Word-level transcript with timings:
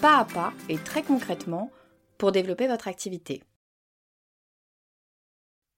pas 0.00 0.18
à 0.18 0.24
pas 0.24 0.52
et 0.68 0.78
très 0.78 1.02
concrètement 1.02 1.70
pour 2.18 2.32
développer 2.32 2.66
votre 2.66 2.88
activité. 2.88 3.42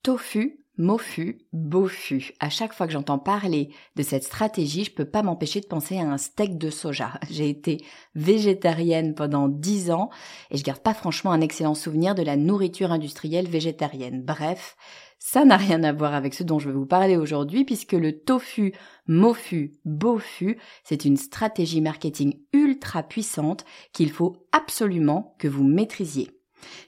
Tofu, 0.08 0.64
mofu, 0.78 1.36
bofu. 1.52 2.32
À 2.40 2.48
chaque 2.48 2.72
fois 2.72 2.86
que 2.86 2.94
j'entends 2.94 3.18
parler 3.18 3.68
de 3.94 4.02
cette 4.02 4.24
stratégie, 4.24 4.84
je 4.84 4.90
peux 4.90 5.04
pas 5.04 5.22
m'empêcher 5.22 5.60
de 5.60 5.66
penser 5.66 5.98
à 5.98 6.10
un 6.10 6.16
steak 6.16 6.56
de 6.56 6.70
soja. 6.70 7.20
J'ai 7.30 7.50
été 7.50 7.84
végétarienne 8.14 9.14
pendant 9.14 9.48
dix 9.48 9.90
ans 9.90 10.08
et 10.50 10.56
je 10.56 10.64
garde 10.64 10.80
pas 10.80 10.94
franchement 10.94 11.32
un 11.32 11.42
excellent 11.42 11.74
souvenir 11.74 12.14
de 12.14 12.22
la 12.22 12.36
nourriture 12.36 12.90
industrielle 12.90 13.48
végétarienne. 13.48 14.22
Bref, 14.24 14.78
ça 15.18 15.44
n'a 15.44 15.58
rien 15.58 15.84
à 15.84 15.92
voir 15.92 16.14
avec 16.14 16.32
ce 16.32 16.42
dont 16.42 16.58
je 16.58 16.70
vais 16.70 16.74
vous 16.74 16.86
parler 16.86 17.18
aujourd'hui 17.18 17.66
puisque 17.66 17.92
le 17.92 18.18
tofu, 18.18 18.72
mofu, 19.06 19.74
bofu, 19.84 20.58
c'est 20.84 21.04
une 21.04 21.18
stratégie 21.18 21.82
marketing 21.82 22.32
ultra 22.54 23.02
puissante 23.02 23.66
qu'il 23.92 24.10
faut 24.10 24.36
absolument 24.52 25.34
que 25.38 25.48
vous 25.48 25.64
maîtrisiez. 25.64 26.37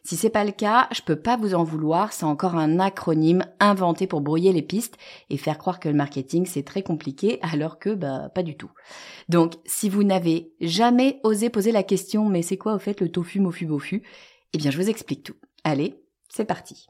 Si 0.04 0.16
c'est 0.16 0.30
pas 0.30 0.44
le 0.44 0.52
cas, 0.52 0.88
je 0.92 1.02
peux 1.02 1.16
pas 1.16 1.36
vous 1.36 1.54
en 1.54 1.64
vouloir, 1.64 2.12
c'est 2.12 2.24
encore 2.24 2.56
un 2.56 2.78
acronyme 2.78 3.44
inventé 3.60 4.06
pour 4.06 4.20
brouiller 4.20 4.52
les 4.52 4.62
pistes 4.62 4.96
et 5.28 5.36
faire 5.36 5.58
croire 5.58 5.80
que 5.80 5.88
le 5.88 5.94
marketing 5.94 6.46
c'est 6.46 6.64
très 6.64 6.82
compliqué 6.82 7.38
alors 7.42 7.78
que 7.78 7.90
bah 7.90 8.30
pas 8.34 8.42
du 8.42 8.56
tout. 8.56 8.70
Donc 9.28 9.54
si 9.64 9.88
vous 9.88 10.04
n'avez 10.04 10.52
jamais 10.60 11.20
osé 11.22 11.50
poser 11.50 11.72
la 11.72 11.82
question 11.82 12.28
mais 12.28 12.42
c'est 12.42 12.58
quoi 12.58 12.74
au 12.74 12.78
fait 12.78 13.00
le 13.00 13.10
tofu 13.10 13.40
mofu 13.40 13.66
bofu 13.66 14.02
Eh 14.52 14.58
bien 14.58 14.70
je 14.70 14.78
vous 14.78 14.90
explique 14.90 15.22
tout. 15.22 15.36
Allez, 15.64 16.02
c'est 16.28 16.44
parti. 16.44 16.86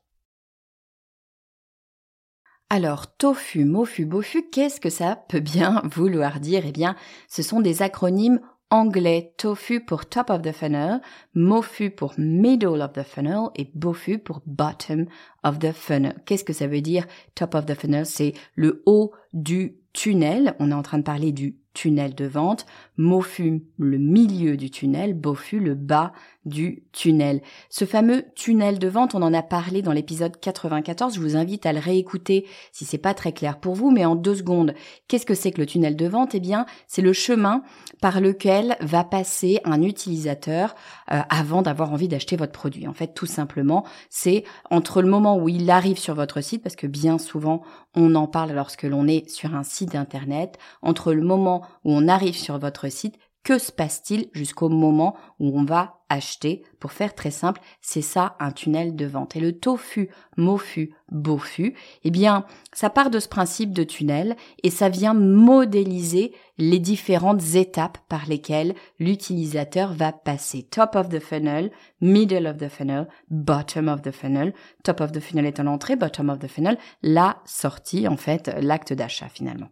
Alors, 2.73 3.17
tofu, 3.17 3.65
mofu, 3.65 4.05
bofu, 4.05 4.49
qu'est-ce 4.49 4.81
que 4.81 4.91
ça 4.91 5.17
peut 5.17 5.41
bien 5.41 5.83
vouloir 5.93 6.39
dire? 6.39 6.63
Eh 6.65 6.71
bien, 6.71 6.95
ce 7.29 7.43
sont 7.43 7.61
des 7.61 7.83
acronymes 7.83 8.41
anglais. 8.71 9.35
Tofu 9.37 9.81
pour 9.81 10.07
top 10.07 10.31
of 10.31 10.43
the 10.43 10.53
funnel, 10.53 11.01
mofu 11.35 11.91
pour 11.91 12.15
middle 12.19 12.83
of 12.83 12.93
the 12.93 13.03
funnel 13.03 13.49
et 13.57 13.71
bofu 13.75 14.19
pour 14.19 14.43
bottom 14.47 15.07
of 15.45 15.59
the 15.59 15.73
funnel. 15.73 16.15
Qu'est-ce 16.25 16.45
que 16.45 16.53
ça 16.53 16.67
veut 16.67 16.81
dire 16.81 17.07
top 17.35 17.55
of 17.55 17.67
the 17.67 17.75
funnel? 17.75 18.07
C'est 18.07 18.33
le 18.55 18.83
haut 18.87 19.13
du 19.33 19.77
tunnel. 19.93 20.55
On 20.59 20.71
est 20.71 20.75
en 20.75 20.83
train 20.83 20.99
de 20.99 21.05
parler 21.05 21.33
du 21.33 21.57
tunnel 21.75 22.15
de 22.15 22.27
vente, 22.27 22.67
Mofu 22.97 23.63
le 23.79 23.99
milieu 23.99 24.57
du 24.57 24.71
tunnel, 24.71 25.15
Bofu 25.15 25.61
le 25.61 25.75
bas 25.75 26.13
du 26.45 26.85
tunnel. 26.93 27.43
Ce 27.69 27.85
fameux 27.85 28.25
tunnel 28.35 28.79
de 28.79 28.89
vente, 28.89 29.15
on 29.15 29.23
en 29.23 29.35
a 29.35 29.43
parlé 29.43 29.83
dans 29.83 29.93
l'épisode 29.93 30.39
94, 30.41 31.15
je 31.15 31.21
vous 31.21 31.37
invite 31.37 31.67
à 31.67 31.73
le 31.73 31.79
réécouter 31.79 32.47
si 32.73 32.85
c'est 32.85 32.99
pas 32.99 33.15
très 33.15 33.33
clair 33.33 33.59
pour 33.59 33.75
vous, 33.75 33.91
mais 33.91 34.05
en 34.05 34.17
deux 34.17 34.37
secondes. 34.37 34.75
Qu'est-ce 35.07 35.27
que 35.27 35.35
c'est 35.35 35.53
que 35.53 35.61
le 35.61 35.67
tunnel 35.67 35.97
de 35.97 36.07
vente? 36.07 36.35
Eh 36.35 36.41
bien, 36.41 36.67
c'est 36.87 37.03
le 37.03 37.13
chemin 37.13 37.63
par 38.01 38.21
lequel 38.21 38.77
va 38.81 39.05
passer 39.05 39.61
un 39.65 39.83
utilisateur 39.83 40.75
euh, 41.13 41.21
avant 41.29 41.63
d'avoir 41.63 41.93
envie 41.93 42.09
d'acheter 42.09 42.37
votre 42.37 42.53
produit. 42.53 42.89
En 42.89 42.95
fait, 42.95 43.15
tout 43.15 43.27
simplement, 43.27 43.85
c'est 44.09 44.45
entre 44.71 45.03
le 45.03 45.09
moment 45.09 45.37
où 45.37 45.49
il 45.49 45.71
arrive 45.71 45.99
sur 45.99 46.15
votre 46.15 46.41
site, 46.41 46.63
parce 46.63 46.77
que 46.77 46.87
bien 46.87 47.19
souvent, 47.19 47.63
on 47.95 48.15
en 48.15 48.27
parle 48.27 48.53
lorsque 48.53 48.85
l'on 48.85 49.07
est 49.07 49.29
sur 49.29 49.55
un 49.55 49.63
site 49.63 49.95
internet, 49.95 50.59
entre 50.83 51.13
le 51.13 51.23
moment 51.23 51.60
où 51.85 51.93
on 51.93 52.09
arrive 52.09 52.37
sur 52.37 52.59
votre 52.59 52.89
site, 52.89 53.19
que 53.43 53.59
se 53.59 53.73
passe-t-il 53.73 54.29
jusqu'au 54.35 54.69
moment 54.69 55.17
où 55.39 55.59
on 55.59 55.65
va 55.65 56.01
acheter? 56.11 56.63
Pour 56.79 56.93
faire 56.93 57.15
très 57.15 57.31
simple, 57.31 57.63
c'est 57.81 58.03
ça 58.03 58.37
un 58.39 58.53
tunnel 58.53 58.95
de 58.95 59.07
vente. 59.07 59.35
Et 59.35 59.41
le 59.41 59.59
tofu, 59.59 60.11
mofu, 60.37 60.95
bofu, 61.11 61.75
eh 62.05 62.11
bien, 62.11 62.45
ça 62.75 62.91
part 62.91 63.09
de 63.09 63.19
ce 63.19 63.29
principe 63.29 63.73
de 63.73 63.83
tunnel 63.83 64.37
et 64.63 64.69
ça 64.69 64.91
vient 64.91 65.15
modéliser 65.15 66.35
les 66.59 66.79
différentes 66.79 67.55
étapes 67.55 67.99
par 68.11 68.27
lesquelles 68.27 68.75
l'utilisateur 68.99 69.95
va 69.95 70.13
passer. 70.13 70.65
Top 70.65 70.95
of 70.95 71.09
the 71.09 71.21
funnel, 71.21 71.71
middle 72.03 72.47
of 72.47 72.59
the 72.59 72.69
funnel, 72.69 73.09
bottom 73.31 73.89
of 73.89 74.03
the 74.03 74.13
funnel. 74.13 74.53
Top 74.85 75.01
of 75.01 75.13
the 75.13 75.21
funnel 75.21 75.47
est 75.47 75.61
l'entrée, 75.61 75.97
bottom 75.97 76.29
of 76.29 76.41
the 76.41 76.49
funnel, 76.49 76.77
la 77.03 77.39
sortie, 77.47 78.07
en 78.07 78.19
fait, 78.19 78.51
l'acte 78.61 78.93
d'achat 78.93 79.31
finalement. 79.31 79.69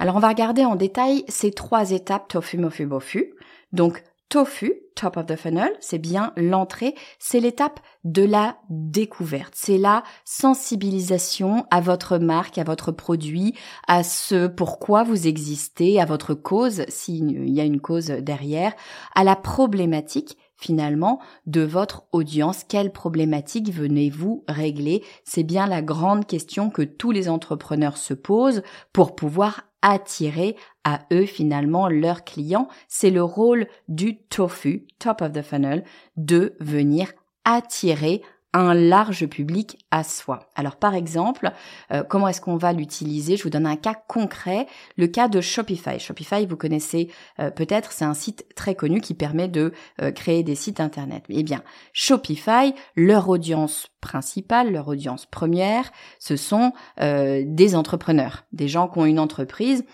Alors 0.00 0.16
on 0.16 0.20
va 0.20 0.28
regarder 0.28 0.64
en 0.64 0.76
détail 0.76 1.24
ces 1.28 1.50
trois 1.50 1.90
étapes 1.90 2.28
tofu, 2.28 2.56
mofu, 2.56 2.86
bofu. 2.86 3.34
Donc 3.74 4.02
tofu, 4.30 4.72
top 4.94 5.18
of 5.18 5.26
the 5.26 5.36
funnel, 5.36 5.76
c'est 5.80 5.98
bien 5.98 6.32
l'entrée, 6.38 6.94
c'est 7.18 7.38
l'étape 7.38 7.80
de 8.04 8.24
la 8.24 8.56
découverte, 8.70 9.52
c'est 9.54 9.76
la 9.76 10.02
sensibilisation 10.24 11.66
à 11.70 11.82
votre 11.82 12.16
marque, 12.16 12.56
à 12.56 12.64
votre 12.64 12.92
produit, 12.92 13.54
à 13.88 14.02
ce 14.02 14.46
pourquoi 14.46 15.02
vous 15.02 15.26
existez, 15.26 16.00
à 16.00 16.06
votre 16.06 16.32
cause, 16.32 16.86
s'il 16.88 17.50
y 17.50 17.60
a 17.60 17.64
une 17.64 17.82
cause 17.82 18.06
derrière, 18.06 18.72
à 19.14 19.22
la 19.22 19.36
problématique 19.36 20.38
finalement 20.56 21.20
de 21.44 21.60
votre 21.60 22.04
audience. 22.12 22.64
Quelle 22.64 22.92
problématique 22.92 23.70
venez-vous 23.70 24.44
régler? 24.48 25.04
C'est 25.24 25.42
bien 25.42 25.66
la 25.66 25.82
grande 25.82 26.26
question 26.26 26.70
que 26.70 26.82
tous 26.82 27.10
les 27.10 27.28
entrepreneurs 27.28 27.98
se 27.98 28.14
posent 28.14 28.62
pour 28.94 29.14
pouvoir 29.14 29.64
attirer 29.82 30.56
à 30.84 31.00
eux 31.12 31.26
finalement 31.26 31.88
leurs 31.88 32.24
clients. 32.24 32.68
C'est 32.88 33.10
le 33.10 33.22
rôle 33.22 33.66
du 33.88 34.18
tofu, 34.18 34.86
top 34.98 35.22
of 35.22 35.32
the 35.32 35.42
funnel, 35.42 35.84
de 36.16 36.56
venir 36.60 37.12
attirer 37.44 38.22
un 38.52 38.74
large 38.74 39.26
public 39.26 39.78
à 39.90 40.02
soi. 40.02 40.50
Alors 40.56 40.76
par 40.76 40.94
exemple, 40.94 41.52
euh, 41.92 42.02
comment 42.02 42.28
est-ce 42.28 42.40
qu'on 42.40 42.56
va 42.56 42.72
l'utiliser? 42.72 43.36
Je 43.36 43.44
vous 43.44 43.50
donne 43.50 43.66
un 43.66 43.76
cas 43.76 43.94
concret, 43.94 44.66
le 44.96 45.06
cas 45.06 45.28
de 45.28 45.40
Shopify. 45.40 46.00
Shopify, 46.00 46.46
vous 46.46 46.56
connaissez 46.56 47.10
euh, 47.38 47.50
peut-être, 47.50 47.92
c'est 47.92 48.04
un 48.04 48.14
site 48.14 48.46
très 48.56 48.74
connu 48.74 49.00
qui 49.00 49.14
permet 49.14 49.48
de 49.48 49.72
euh, 50.02 50.10
créer 50.10 50.42
des 50.42 50.56
sites 50.56 50.80
internet. 50.80 51.24
Eh 51.28 51.42
bien, 51.42 51.62
Shopify, 51.92 52.74
leur 52.96 53.28
audience 53.28 53.88
principale, 54.00 54.72
leur 54.72 54.88
audience 54.88 55.26
première, 55.26 55.92
ce 56.18 56.36
sont 56.36 56.72
des 56.98 57.74
entrepreneurs, 57.74 58.44
des 58.52 58.66
gens 58.66 58.88
qui 58.88 58.98
ont 58.98 59.04
une 59.04 59.18
entreprise 59.18 59.84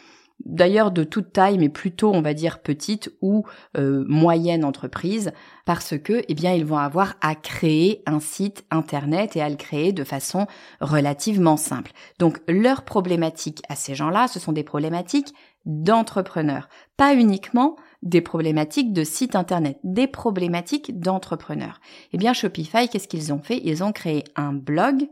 d'ailleurs 0.46 0.92
de 0.92 1.04
toute 1.04 1.32
taille, 1.32 1.58
mais 1.58 1.68
plutôt 1.68 2.12
on 2.14 2.22
va 2.22 2.32
dire 2.32 2.60
petite 2.60 3.10
ou 3.20 3.44
euh, 3.76 4.04
moyenne 4.08 4.64
entreprise, 4.64 5.32
parce 5.64 5.98
que 5.98 6.22
eh 6.28 6.34
bien 6.34 6.54
ils 6.54 6.64
vont 6.64 6.78
avoir 6.78 7.16
à 7.20 7.34
créer 7.34 8.02
un 8.06 8.20
site 8.20 8.64
internet 8.70 9.36
et 9.36 9.42
à 9.42 9.48
le 9.48 9.56
créer 9.56 9.92
de 9.92 10.04
façon 10.04 10.46
relativement 10.80 11.56
simple. 11.56 11.92
Donc 12.18 12.40
leurs 12.48 12.84
problématiques 12.84 13.62
à 13.68 13.74
ces 13.74 13.94
gens-là, 13.94 14.28
ce 14.28 14.38
sont 14.38 14.52
des 14.52 14.64
problématiques 14.64 15.34
d'entrepreneurs, 15.64 16.68
pas 16.96 17.14
uniquement 17.14 17.76
des 18.02 18.20
problématiques 18.20 18.92
de 18.92 19.02
site 19.02 19.34
internet, 19.34 19.78
des 19.82 20.06
problématiques 20.06 21.00
d'entrepreneurs. 21.00 21.80
Eh 22.12 22.18
bien 22.18 22.32
Shopify, 22.32 22.88
qu'est-ce 22.88 23.08
qu'ils 23.08 23.32
ont 23.32 23.42
fait? 23.42 23.60
Ils 23.64 23.82
ont 23.82 23.92
créé 23.92 24.22
un 24.36 24.52
blog 24.52 25.08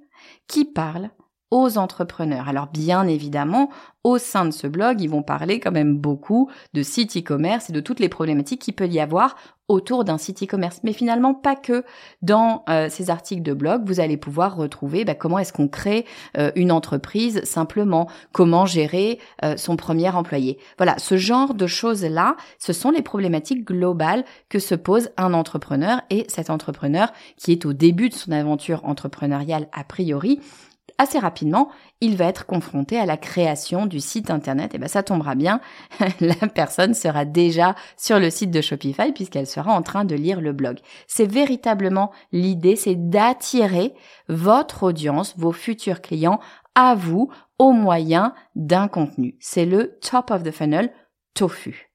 qui 0.46 0.64
parle 0.64 1.10
aux 1.50 1.78
entrepreneurs. 1.78 2.48
Alors 2.48 2.66
bien 2.66 3.06
évidemment, 3.06 3.70
au 4.02 4.18
sein 4.18 4.44
de 4.44 4.50
ce 4.50 4.66
blog, 4.66 5.00
ils 5.00 5.08
vont 5.08 5.22
parler 5.22 5.60
quand 5.60 5.72
même 5.72 5.96
beaucoup 5.96 6.50
de 6.74 6.82
site 6.82 7.16
e-commerce 7.16 7.70
et 7.70 7.72
de 7.72 7.80
toutes 7.80 8.00
les 8.00 8.08
problématiques 8.08 8.60
qu'il 8.60 8.74
peut 8.74 8.86
y 8.86 9.00
avoir 9.00 9.36
autour 9.68 10.04
d'un 10.04 10.18
site 10.18 10.42
e-commerce. 10.42 10.80
Mais 10.82 10.92
finalement, 10.92 11.32
pas 11.32 11.56
que 11.56 11.84
dans 12.20 12.64
euh, 12.68 12.88
ces 12.90 13.08
articles 13.08 13.42
de 13.42 13.54
blog, 13.54 13.82
vous 13.86 14.00
allez 14.00 14.18
pouvoir 14.18 14.56
retrouver 14.56 15.04
bah, 15.04 15.14
comment 15.14 15.38
est-ce 15.38 15.52
qu'on 15.54 15.68
crée 15.68 16.04
euh, 16.36 16.52
une 16.54 16.70
entreprise 16.70 17.42
simplement, 17.44 18.08
comment 18.32 18.66
gérer 18.66 19.18
euh, 19.42 19.56
son 19.56 19.76
premier 19.76 20.10
employé? 20.10 20.58
Voilà, 20.76 20.98
ce 20.98 21.16
genre 21.16 21.54
de 21.54 21.66
choses-là, 21.66 22.36
ce 22.58 22.74
sont 22.74 22.90
les 22.90 23.02
problématiques 23.02 23.64
globales 23.64 24.24
que 24.50 24.58
se 24.58 24.74
pose 24.74 25.10
un 25.16 25.32
entrepreneur 25.32 26.02
et 26.10 26.26
cet 26.28 26.50
entrepreneur 26.50 27.10
qui 27.38 27.52
est 27.52 27.64
au 27.64 27.72
début 27.72 28.10
de 28.10 28.14
son 28.14 28.32
aventure 28.32 28.84
entrepreneuriale 28.84 29.68
a 29.72 29.84
priori 29.84 30.40
assez 30.98 31.18
rapidement, 31.18 31.68
il 32.00 32.16
va 32.16 32.26
être 32.26 32.46
confronté 32.46 32.98
à 32.98 33.06
la 33.06 33.16
création 33.16 33.86
du 33.86 34.00
site 34.00 34.30
internet. 34.30 34.74
Et 34.74 34.78
ben 34.78 34.88
ça 34.88 35.02
tombera 35.02 35.34
bien, 35.34 35.60
la 36.20 36.48
personne 36.48 36.94
sera 36.94 37.24
déjà 37.24 37.74
sur 37.96 38.18
le 38.18 38.30
site 38.30 38.50
de 38.50 38.60
Shopify 38.60 39.12
puisqu'elle 39.12 39.46
sera 39.46 39.72
en 39.72 39.82
train 39.82 40.04
de 40.04 40.14
lire 40.14 40.40
le 40.40 40.52
blog. 40.52 40.78
C'est 41.06 41.30
véritablement 41.30 42.10
l'idée, 42.32 42.76
c'est 42.76 42.96
d'attirer 42.96 43.94
votre 44.28 44.84
audience, 44.84 45.34
vos 45.36 45.52
futurs 45.52 46.00
clients 46.00 46.40
à 46.74 46.94
vous 46.94 47.30
au 47.58 47.72
moyen 47.72 48.34
d'un 48.54 48.88
contenu. 48.88 49.36
C'est 49.40 49.66
le 49.66 49.98
top 50.00 50.30
of 50.30 50.42
the 50.42 50.50
funnel 50.50 50.92
tofu. 51.34 51.93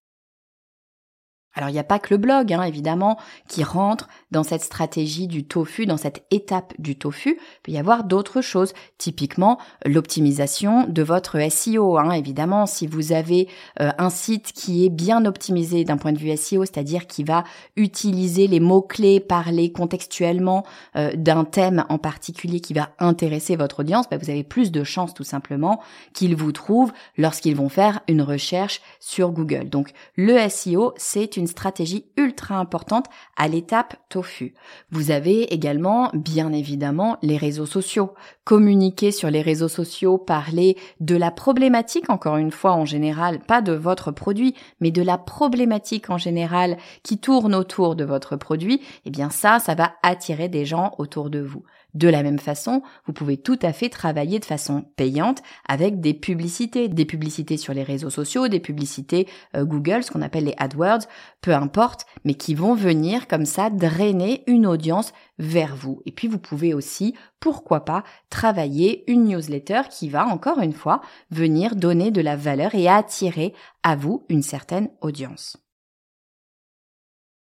Alors 1.56 1.70
il 1.70 1.74
n'y 1.74 1.80
a 1.80 1.84
pas 1.84 2.00
que 2.00 2.14
le 2.14 2.18
blog, 2.18 2.54
hein, 2.54 2.62
évidemment, 2.64 3.18
qui 3.48 3.64
rentre 3.64 4.08
dans 4.32 4.44
cette 4.44 4.62
stratégie 4.62 5.28
du 5.28 5.46
tofu, 5.46 5.86
dans 5.88 5.98
cette 5.98 6.24
étape 6.32 6.74
du 6.78 6.96
tofu. 6.96 7.32
Il 7.32 7.62
peut 7.64 7.72
y 7.72 7.78
avoir 7.78 8.04
d'autres 8.04 8.42
choses, 8.42 8.74
typiquement 8.98 9.58
l'optimisation 9.86 10.86
de 10.88 11.02
votre 11.02 11.38
SEO. 11.50 11.98
Hein, 11.98 12.12
évidemment, 12.12 12.68
si 12.68 12.86
vous 12.86 13.12
avez 13.14 13.48
euh, 13.82 13.90
un 13.98 14.12
site 14.12 14.54
qui 14.54 14.86
est 14.86 14.90
bien 14.90 15.26
optimisé 15.26 15.84
d'un 15.84 15.98
point 15.98 16.14
de 16.14 16.20
vue 16.20 16.36
SEO, 16.38 16.66
c'est-à-dire 16.66 17.08
qui 17.08 17.24
va 17.24 17.44
utiliser 17.76 18.48
les 18.48 18.60
mots-clés, 18.60 19.20
parler 19.20 19.72
contextuellement 19.72 20.66
euh, 20.96 21.12
d'un 21.16 21.46
thème 21.46 21.84
en 21.90 21.98
particulier 21.98 22.60
qui 22.60 22.74
va 22.74 22.90
intéresser 23.00 23.56
votre 23.56 23.80
audience, 23.80 24.08
bah, 24.10 24.18
vous 24.18 24.30
avez 24.30 24.44
plus 24.44 24.72
de 24.72 24.84
chances 24.84 25.16
tout 25.16 25.24
simplement 25.24 25.82
qu'ils 26.14 26.36
vous 26.36 26.52
trouvent 26.52 26.94
lorsqu'ils 27.18 27.56
vont 27.56 27.70
faire 27.70 28.02
une 28.08 28.22
recherche 28.22 28.82
sur 29.00 29.32
Google. 29.32 29.70
Donc 29.70 29.92
le 30.16 30.48
SEO, 30.48 30.94
c'est 30.98 31.38
une 31.40 31.48
stratégie 31.48 32.06
ultra 32.18 32.56
importante 32.56 33.08
à 33.36 33.48
l'étape 33.48 33.96
tofu. 34.10 34.54
Vous 34.92 35.10
avez 35.12 35.54
également, 35.54 36.12
bien 36.14 36.54
évidemment, 36.54 37.18
les 37.22 37.38
réseaux 37.38 37.66
sociaux. 37.66 38.14
Communiquer 38.44 39.12
sur 39.12 39.32
les 39.32 39.42
réseaux 39.42 39.68
sociaux, 39.68 40.18
parler 40.18 40.78
de 41.00 41.16
la 41.16 41.32
problématique, 41.32 42.10
encore 42.10 42.38
une 42.38 42.52
fois, 42.52 42.74
en 42.74 42.86
général, 42.86 43.40
pas 43.40 43.62
de 43.62 43.74
votre 43.74 44.12
produit, 44.12 44.54
mais 44.80 44.92
de 44.92 45.02
la 45.02 45.18
problématique 45.18 46.10
en 46.10 46.18
général 46.18 46.78
qui 47.04 47.18
tourne 47.18 47.56
autour 47.56 47.96
de 47.96 48.04
votre 48.04 48.36
produit, 48.36 48.82
eh 49.06 49.10
bien 49.10 49.30
ça, 49.30 49.60
ça 49.60 49.76
va 49.76 49.94
attirer 50.04 50.50
des 50.50 50.66
gens 50.66 50.94
autour 50.98 51.30
de 51.30 51.40
vous. 51.40 51.64
De 51.96 52.08
la 52.08 52.22
même 52.22 52.40
façon, 52.40 52.84
vous 53.06 53.14
pouvez 53.14 53.38
tout 53.38 53.58
à 53.64 53.74
fait 53.74 53.90
travailler 53.90 54.40
de 54.40 54.46
façon 54.46 54.86
payante 54.96 55.42
avec 55.68 56.00
des 56.00 56.14
publicités, 56.14 56.88
des 56.88 57.06
publicités 57.06 57.58
sur 57.58 57.74
les 57.74 57.84
réseaux 57.84 58.12
sociaux, 58.12 58.48
des 58.48 58.60
publicités 58.60 59.28
euh, 59.56 59.66
Google, 59.66 60.04
ce 60.04 60.12
qu'on 60.12 60.22
appelle 60.22 60.46
les 60.46 60.56
AdWords, 60.58 61.08
peu 61.42 61.54
importe, 61.54 62.06
mais 62.26 62.36
qui 62.36 62.54
vont 62.54 62.76
venir 62.76 63.28
comme 63.28 63.46
ça 63.46 63.70
drainer 63.70 64.44
une 64.46 64.68
audience 64.68 65.14
vers 65.40 65.76
vous. 65.76 66.02
Et 66.06 66.12
puis 66.12 66.28
vous 66.28 66.38
pouvez 66.38 66.74
aussi, 66.74 67.16
pourquoi 67.40 67.86
pas, 67.86 68.04
travailler 68.30 69.10
une 69.12 69.26
newsletter 69.26 69.82
qui 69.90 70.10
va 70.10 70.28
encore 70.28 70.60
une 70.60 70.74
fois 70.74 71.02
venir 71.32 71.76
donner 71.76 72.12
de 72.12 72.22
la 72.22 72.36
valeur 72.36 72.76
et 72.76 72.88
attirer 72.88 73.54
à 73.82 73.96
vous 73.96 74.26
une 74.30 74.44
certaine 74.44 74.90
audience. 75.02 75.58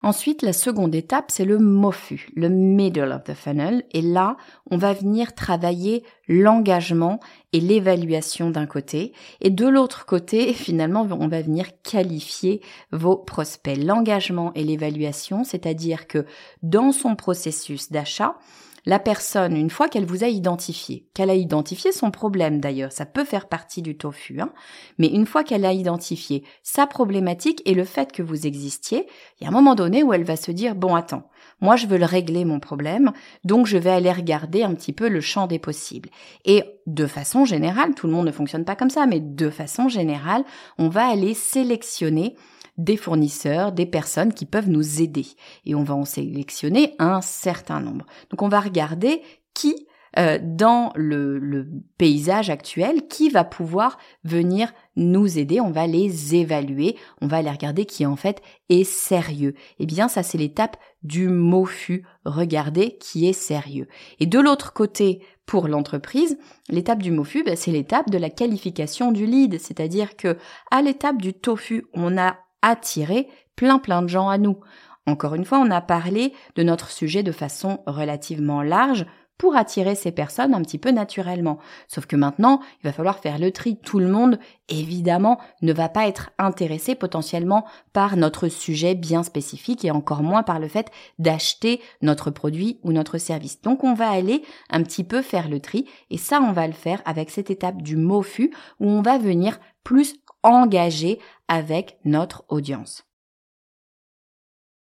Ensuite, 0.04 0.42
la 0.42 0.52
seconde 0.52 0.94
étape, 0.96 1.32
c'est 1.32 1.46
le 1.46 1.58
MOFU, 1.60 2.28
le 2.36 2.50
middle 2.50 3.14
of 3.14 3.24
the 3.24 3.34
funnel. 3.34 3.86
Et 3.94 4.02
là, 4.02 4.36
on 4.70 4.78
va 4.78 4.92
venir 4.92 5.34
travailler 5.34 6.04
l'engagement 6.28 7.22
et 7.54 7.62
l'évaluation 7.62 8.50
d'un 8.50 8.66
côté. 8.66 9.14
Et 9.40 9.50
de 9.50 9.66
l'autre 9.66 10.06
côté, 10.06 10.54
finalement, 10.54 11.08
on 11.10 11.30
va 11.30 11.42
venir 11.42 11.68
qualifier 11.84 12.62
vos 12.92 13.16
prospects. 13.16 13.78
L'engagement 13.78 14.52
et 14.56 14.66
l'évaluation, 14.66 15.46
c'est-à-dire 15.46 16.06
que 16.08 16.26
dans 16.64 16.92
son 16.92 17.16
processus 17.16 17.90
d'achat, 17.90 18.36
la 18.86 19.00
personne, 19.00 19.56
une 19.56 19.70
fois 19.70 19.88
qu'elle 19.88 20.06
vous 20.06 20.24
a 20.24 20.28
identifié, 20.28 21.08
qu'elle 21.14 21.30
a 21.30 21.36
identifié 21.36 21.92
son 21.92 22.12
problème 22.12 22.60
d'ailleurs, 22.60 22.92
ça 22.92 23.06
peut 23.06 23.24
faire 23.24 23.48
partie 23.48 23.82
du 23.82 23.98
tofu, 23.98 24.42
hein, 24.42 24.52
mais 24.98 25.08
une 25.08 25.26
fois 25.26 25.44
qu'elle 25.44 25.66
a 25.66 25.74
identifié 25.74 26.44
sa 26.64 26.86
problématique 26.86 27.62
et 27.66 27.74
le 27.74 27.86
fait 27.86 28.12
que 28.12 28.22
vous 28.22 28.46
existiez, 28.46 29.08
il 29.40 29.44
y 29.44 29.48
a 29.48 29.50
un 29.50 29.54
moment 29.54 29.76
donné 29.76 30.04
où 30.04 30.14
elle 30.14 30.24
va 30.24 30.36
se 30.36 30.52
dire, 30.52 30.76
bon 30.76 30.96
attends, 30.96 31.30
moi 31.62 31.76
je 31.76 31.88
veux 31.88 31.98
le 31.98 32.06
régler 32.06 32.46
mon 32.46 32.60
problème, 32.60 33.12
donc 33.44 33.68
je 33.68 33.78
vais 33.78 33.90
aller 33.90 34.12
regarder 34.12 34.64
un 34.64 34.74
petit 34.74 34.94
peu 34.94 35.08
le 35.08 35.22
champ 35.22 35.48
des 35.48 35.60
possibles. 35.60 36.10
Et 36.46 36.64
de 36.86 37.08
façon 37.08 37.46
générale, 37.46 37.96
tout 37.96 38.08
le 38.08 38.14
monde 38.14 38.28
ne 38.28 38.32
fonctionne 38.32 38.66
pas 38.66 38.76
comme 38.76 38.90
ça, 38.90 39.06
mais 39.06 39.20
de 39.20 39.50
façon 39.50 39.88
générale, 39.88 40.44
on 40.78 40.90
va 40.90 41.06
aller 41.08 41.34
sélectionner 41.34 42.36
des 42.78 42.98
fournisseurs, 42.98 43.72
des 43.72 43.86
personnes 43.86 44.34
qui 44.34 44.46
peuvent 44.46 44.70
nous 44.70 45.02
aider. 45.02 45.28
Et 45.66 45.76
on 45.76 45.84
va 45.84 45.96
en 45.96 46.06
sélectionner 46.06 46.96
un 47.00 47.22
certain 47.22 47.80
nombre. 47.80 48.06
Donc 48.30 48.42
on 48.42 48.50
va 48.50 48.60
regarder 48.60 49.22
qui 49.54 49.88
euh, 50.20 50.38
dans 50.42 50.92
le, 50.96 51.68
paysage 51.98 52.50
actuel 52.50 53.08
qui 53.08 53.30
va 53.30 53.44
pouvoir 53.44 53.98
venir 54.24 54.72
nous 54.96 55.40
aider, 55.40 55.60
on 55.60 55.72
va 55.72 55.88
les 55.88 56.36
évaluer, 56.36 56.96
on 57.22 57.28
va 57.28 57.38
aller 57.38 57.50
regarder 57.50 57.86
qui 57.86 58.06
en 58.06 58.16
fait 58.16 58.42
est 58.70 58.84
sérieux. 58.84 59.56
Eh 59.80 59.86
bien 59.86 60.08
ça 60.08 60.22
c'est 60.22 60.38
l'étape 60.38 60.78
du 61.02 61.30
MOFU, 61.30 62.06
regarder 62.26 62.98
qui 62.98 63.28
est 63.28 63.34
sérieux. 63.34 63.88
Et 64.20 64.26
de 64.26 64.40
l'autre 64.40 64.74
côté, 64.74 65.22
pour 65.46 65.68
l'entreprise, 65.68 66.38
l'étape 66.70 67.02
du 67.02 67.12
MOFU, 67.12 67.44
ben, 67.44 67.56
c'est 67.56 67.72
l'étape 67.72 68.10
de 68.10 68.18
la 68.18 68.30
qualification 68.30 69.12
du 69.12 69.26
lead, 69.26 69.60
c'est-à-dire 69.60 70.16
que 70.16 70.38
à 70.72 70.82
l'étape 70.82 71.22
du 71.22 71.34
TOFU, 71.34 71.86
on 71.94 72.18
a 72.18 72.38
attirer 72.64 73.28
plein 73.56 73.78
plein 73.78 74.02
de 74.02 74.08
gens 74.08 74.30
à 74.30 74.40
nous. 74.40 74.58
Encore 75.06 75.36
une 75.36 75.46
fois, 75.46 75.60
on 75.60 75.70
a 75.70 75.82
parlé 75.82 76.34
de 76.56 76.64
notre 76.64 76.90
sujet 76.90 77.22
de 77.22 77.32
façon 77.32 77.82
relativement 77.86 78.64
large 78.64 79.06
pour 79.38 79.56
attirer 79.56 79.96
ces 79.96 80.12
personnes 80.12 80.54
un 80.54 80.62
petit 80.62 80.78
peu 80.78 80.92
naturellement. 80.92 81.60
Sauf 81.88 82.06
que 82.06 82.16
maintenant, 82.16 82.62
il 82.80 82.86
va 82.86 82.94
falloir 82.94 83.20
faire 83.20 83.40
le 83.40 83.52
tri. 83.52 83.78
Tout 83.78 84.00
le 84.00 84.08
monde, 84.08 84.40
évidemment, 84.70 85.40
ne 85.62 85.74
va 85.74 85.90
pas 85.90 86.08
être 86.08 86.30
intéressé 86.38 86.96
potentiellement 86.96 87.66
par 87.92 88.16
notre 88.16 88.48
sujet 88.48 88.96
bien 88.96 89.24
spécifique 89.24 89.84
et 89.84 89.92
encore 89.92 90.24
moins 90.24 90.44
par 90.44 90.60
le 90.60 90.68
fait 90.68 90.92
d'acheter 91.20 91.82
notre 92.02 92.32
produit 92.32 92.80
ou 92.84 92.92
notre 92.94 93.18
service. 93.18 93.62
Donc 93.62 93.84
on 93.84 93.94
va 93.94 94.10
aller 94.10 94.44
un 94.70 94.84
petit 94.84 95.04
peu 95.04 95.22
faire 95.22 95.50
le 95.50 95.60
tri 95.60 95.88
et 96.10 96.18
ça, 96.18 96.40
on 96.40 96.54
va 96.54 96.68
le 96.68 96.74
faire 96.74 97.02
avec 97.04 97.30
cette 97.30 97.50
étape 97.50 97.82
du 97.82 97.98
MOFU 97.98 98.54
où 98.80 98.88
on 98.88 99.02
va 99.02 99.18
venir 99.18 99.60
plus 99.84 100.16
engagé 100.44 101.20
avec 101.48 101.98
notre 102.06 102.46
audience. 102.50 103.06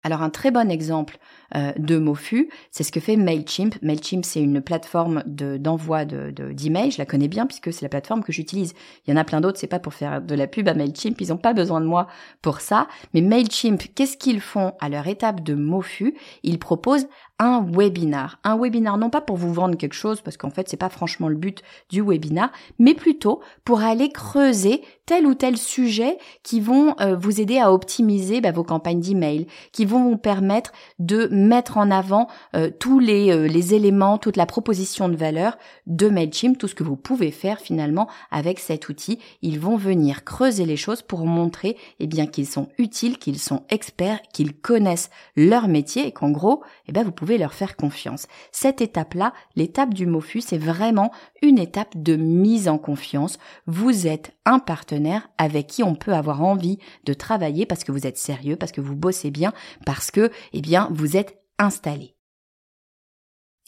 Alors 0.02 0.22
un 0.22 0.30
très 0.30 0.50
bon 0.50 0.70
exemple 0.70 1.18
euh, 1.54 1.72
de 1.76 1.98
MoFu, 1.98 2.48
c'est 2.70 2.84
ce 2.84 2.92
que 2.92 3.00
fait 3.00 3.16
Mailchimp. 3.16 3.74
Mailchimp, 3.82 4.24
c'est 4.24 4.40
une 4.40 4.62
plateforme 4.62 5.22
d'envoi 5.26 6.06
de, 6.06 6.30
d'emails. 6.30 6.92
je 6.92 6.98
la 6.98 7.04
connais 7.04 7.28
bien 7.28 7.46
puisque 7.46 7.70
c'est 7.70 7.82
la 7.82 7.90
plateforme 7.90 8.22
que 8.22 8.32
j'utilise. 8.32 8.72
Il 9.06 9.10
y 9.10 9.12
en 9.12 9.20
a 9.20 9.24
plein 9.24 9.42
d'autres, 9.42 9.58
c'est 9.58 9.66
pas 9.66 9.78
pour 9.78 9.92
faire 9.92 10.22
de 10.22 10.34
la 10.34 10.46
pub 10.46 10.68
à 10.68 10.74
Mailchimp, 10.74 11.20
ils 11.20 11.28
n'ont 11.28 11.36
pas 11.36 11.52
besoin 11.52 11.82
de 11.82 11.86
moi 11.86 12.06
pour 12.40 12.60
ça. 12.62 12.88
Mais 13.12 13.20
Mailchimp, 13.20 13.94
qu'est-ce 13.94 14.16
qu'ils 14.16 14.40
font 14.40 14.72
à 14.80 14.88
leur 14.88 15.06
étape 15.06 15.42
de 15.42 15.54
MoFu? 15.54 16.16
Ils 16.44 16.58
proposent 16.58 17.08
un 17.40 17.64
webinar. 17.64 18.38
Un 18.44 18.56
webinar 18.56 18.98
non 18.98 19.08
pas 19.08 19.22
pour 19.22 19.36
vous 19.36 19.52
vendre 19.52 19.76
quelque 19.76 19.94
chose, 19.94 20.20
parce 20.20 20.36
qu'en 20.36 20.50
fait 20.50 20.68
c'est 20.68 20.76
pas 20.76 20.90
franchement 20.90 21.28
le 21.28 21.34
but 21.34 21.62
du 21.88 22.02
webinar, 22.02 22.52
mais 22.78 22.94
plutôt 22.94 23.40
pour 23.64 23.80
aller 23.80 24.10
creuser 24.10 24.82
tel 25.06 25.26
ou 25.26 25.34
tel 25.34 25.56
sujet 25.56 26.18
qui 26.44 26.60
vont 26.60 26.94
euh, 27.00 27.16
vous 27.16 27.40
aider 27.40 27.58
à 27.58 27.72
optimiser 27.72 28.40
bah, 28.40 28.52
vos 28.52 28.62
campagnes 28.62 29.00
d'email, 29.00 29.46
qui 29.72 29.86
vont 29.86 30.04
vous 30.04 30.18
permettre 30.18 30.70
de 30.98 31.28
mettre 31.32 31.78
en 31.78 31.90
avant 31.90 32.28
euh, 32.54 32.70
tous 32.78 33.00
les, 33.00 33.32
euh, 33.32 33.48
les 33.48 33.74
éléments, 33.74 34.18
toute 34.18 34.36
la 34.36 34.46
proposition 34.46 35.08
de 35.08 35.16
valeur 35.16 35.56
de 35.86 36.08
Mailchimp, 36.08 36.58
tout 36.58 36.68
ce 36.68 36.74
que 36.74 36.84
vous 36.84 36.94
pouvez 36.94 37.30
faire 37.30 37.58
finalement 37.58 38.06
avec 38.30 38.60
cet 38.60 38.88
outil. 38.88 39.18
Ils 39.40 39.58
vont 39.58 39.76
venir 39.76 40.24
creuser 40.24 40.66
les 40.66 40.76
choses 40.76 41.02
pour 41.02 41.24
montrer 41.26 41.76
eh 41.98 42.06
bien 42.06 42.26
qu'ils 42.26 42.46
sont 42.46 42.68
utiles, 42.78 43.18
qu'ils 43.18 43.38
sont 43.38 43.64
experts, 43.70 44.20
qu'ils 44.32 44.54
connaissent 44.54 45.10
leur 45.34 45.68
métier 45.68 46.06
et 46.06 46.12
qu'en 46.12 46.30
gros, 46.30 46.62
eh 46.86 46.92
bien 46.92 47.02
vous 47.02 47.12
pouvez 47.12 47.29
leur 47.38 47.54
faire 47.54 47.76
confiance. 47.76 48.26
Cette 48.52 48.80
étape-là, 48.80 49.32
l'étape 49.56 49.94
du 49.94 50.06
MOFU, 50.06 50.40
c'est 50.40 50.58
vraiment 50.58 51.12
une 51.42 51.58
étape 51.58 51.96
de 51.96 52.16
mise 52.16 52.68
en 52.68 52.78
confiance. 52.78 53.38
Vous 53.66 54.06
êtes 54.06 54.32
un 54.44 54.58
partenaire 54.58 55.28
avec 55.38 55.66
qui 55.66 55.82
on 55.82 55.94
peut 55.94 56.14
avoir 56.14 56.42
envie 56.42 56.78
de 57.04 57.14
travailler 57.14 57.66
parce 57.66 57.84
que 57.84 57.92
vous 57.92 58.06
êtes 58.06 58.18
sérieux, 58.18 58.56
parce 58.56 58.72
que 58.72 58.80
vous 58.80 58.96
bossez 58.96 59.30
bien, 59.30 59.52
parce 59.86 60.10
que, 60.10 60.30
eh 60.52 60.60
bien, 60.60 60.88
vous 60.92 61.16
êtes 61.16 61.40
installé. 61.58 62.16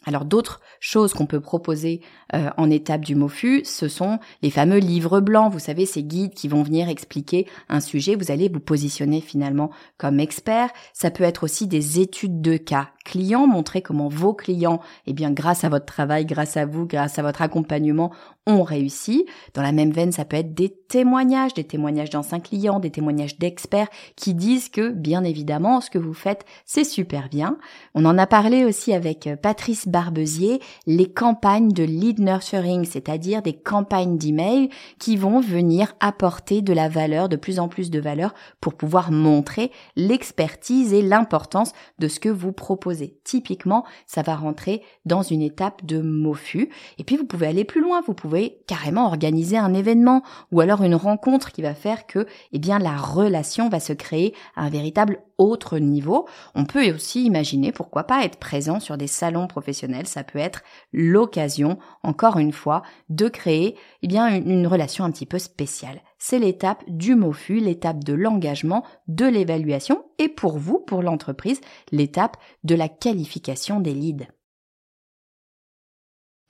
Alors 0.05 0.25
d'autres 0.25 0.61
choses 0.81 1.13
qu'on 1.13 1.27
peut 1.27 1.41
proposer 1.41 2.01
euh, 2.35 2.51
en 2.57 2.71
étape 2.71 3.05
du 3.05 3.15
MOFU, 3.15 3.63
ce 3.65 3.89
sont 3.89 4.19
les 4.43 4.51
fameux 4.51 4.79
livres 4.79 5.21
blancs, 5.21 5.53
vous 5.53 5.59
savez, 5.59 5.87
ces 5.87 6.03
guides 6.03 6.35
qui 6.35 6.49
vont 6.49 6.63
venir 6.63 6.89
expliquer 6.89 7.47
un 7.69 7.81
sujet, 7.81 8.17
vous 8.17 8.31
allez 8.31 8.49
vous 8.49 8.61
positionner 8.61 9.21
finalement 9.21 9.71
comme 9.99 10.21
expert. 10.21 10.71
Ça 10.93 11.11
peut 11.11 11.25
être 11.25 11.45
aussi 11.45 11.67
des 11.67 12.01
études 12.01 12.41
de 12.41 12.57
cas 12.57 12.89
clients, 13.05 13.47
montrer 13.47 13.83
comment 13.83 14.09
vos 14.09 14.35
clients, 14.35 14.81
eh 15.07 15.13
bien 15.13 15.31
grâce 15.31 15.65
à 15.65 15.69
votre 15.69 15.87
travail, 15.87 16.25
grâce 16.25 16.57
à 16.57 16.67
vous, 16.67 16.87
grâce 16.87 17.19
à 17.19 17.23
votre 17.23 17.43
accompagnement, 17.43 18.13
ont 18.47 18.63
réussi. 18.63 19.27
Dans 19.55 19.63
la 19.63 19.73
même 19.73 19.93
veine, 19.93 20.13
ça 20.13 20.25
peut 20.25 20.37
être 20.37 20.55
des 20.55 20.69
témoignages, 20.69 21.55
des 21.55 21.65
témoignages 21.65 22.11
d'anciens 22.11 22.41
clients, 22.41 22.81
des 22.81 22.91
témoignages 22.91 23.39
d'experts 23.39 23.89
qui 24.17 24.35
disent 24.35 24.69
que, 24.69 24.91
bien 24.91 25.23
évidemment, 25.25 25.81
ce 25.81 25.91
que 25.91 25.99
vous 25.99 26.15
faites, 26.15 26.45
c'est 26.67 26.85
super 26.85 27.29
bien. 27.29 27.57
On 27.95 28.05
en 28.05 28.19
a 28.19 28.27
parlé 28.27 28.65
aussi 28.65 28.93
avec 28.93 29.29
Patrice 29.43 29.87
Barbezier, 29.87 30.61
les 30.87 31.11
campagnes 31.11 31.73
de 31.73 31.85
lead 31.85 32.19
nurturing, 32.19 32.85
c'est-à-dire 32.85 33.43
des 33.43 33.53
campagnes 33.53 34.19
d'email 34.19 34.71
qui 34.99 35.17
vont 35.17 35.41
venir 35.41 35.95
apporter 36.01 36.63
de 36.63 36.73
la 36.73 36.89
valeur, 36.89 37.29
de 37.29 37.37
plus 37.37 37.59
en 37.59 37.69
plus 37.69 37.91
de 37.91 38.01
valeur 38.01 38.35
pour 38.61 38.75
pouvoir 38.75 39.13
montrer 39.13 39.71
l'expertise 39.97 40.93
et 40.93 41.03
l'importance 41.03 41.73
de 41.99 42.09
ce 42.09 42.19
que 42.21 42.29
vous 42.29 42.53
proposez. 42.53 43.19
Typiquement, 43.25 43.85
ça 44.07 44.23
va 44.23 44.35
rentrer 44.35 44.83
dans 45.05 45.23
une 45.23 45.43
étape 45.43 45.85
de 45.85 46.01
MOFU. 46.01 46.71
Et 46.99 47.05
puis, 47.05 47.17
vous 47.17 47.25
pouvez 47.25 47.47
aller 47.47 47.65
plus 47.65 47.81
loin. 47.81 48.03
Carrément 48.67 49.07
organiser 49.07 49.57
un 49.57 49.75
événement 49.75 50.23
ou 50.51 50.61
alors 50.61 50.83
une 50.83 50.95
rencontre 50.95 51.53
qui 51.53 51.63
va 51.63 51.75
faire 51.75 52.07
que, 52.07 52.27
eh 52.53 52.59
bien, 52.59 52.79
la 52.79 52.97
relation 52.97 53.69
va 53.69 53.81
se 53.81 53.93
créer 53.93 54.35
à 54.57 54.63
un 54.63 54.71
véritable 54.71 55.23
autre 55.39 55.79
niveau. 55.79 56.29
On 56.55 56.65
peut 56.65 56.93
aussi 56.93 57.25
imaginer, 57.25 57.73
pourquoi 57.73 58.05
pas, 58.05 58.25
être 58.25 58.39
présent 58.39 58.81
sur 58.81 58.97
des 58.97 59.07
salons 59.07 59.47
professionnels. 59.47 60.07
Ça 60.07 60.25
peut 60.25 60.39
être 60.39 60.63
l'occasion, 60.93 61.79
encore 62.03 62.39
une 62.39 62.53
fois, 62.53 62.83
de 63.09 63.29
créer, 63.29 63.77
eh 64.03 64.09
bien, 64.09 64.29
une, 64.29 64.51
une 64.51 64.67
relation 64.67 65.05
un 65.05 65.11
petit 65.11 65.27
peu 65.27 65.39
spéciale. 65.39 66.01
C'est 66.19 66.39
l'étape 66.39 66.85
du 66.87 67.15
MOFU, 67.15 67.59
l'étape 67.59 68.05
de 68.05 68.13
l'engagement, 68.13 68.85
de 69.09 69.27
l'évaluation 69.27 70.05
et 70.19 70.29
pour 70.29 70.59
vous, 70.59 70.79
pour 70.79 71.03
l'entreprise, 71.03 71.61
l'étape 71.91 72.37
de 72.65 72.75
la 72.75 72.89
qualification 72.89 73.81
des 73.81 73.95
leads. 73.95 74.27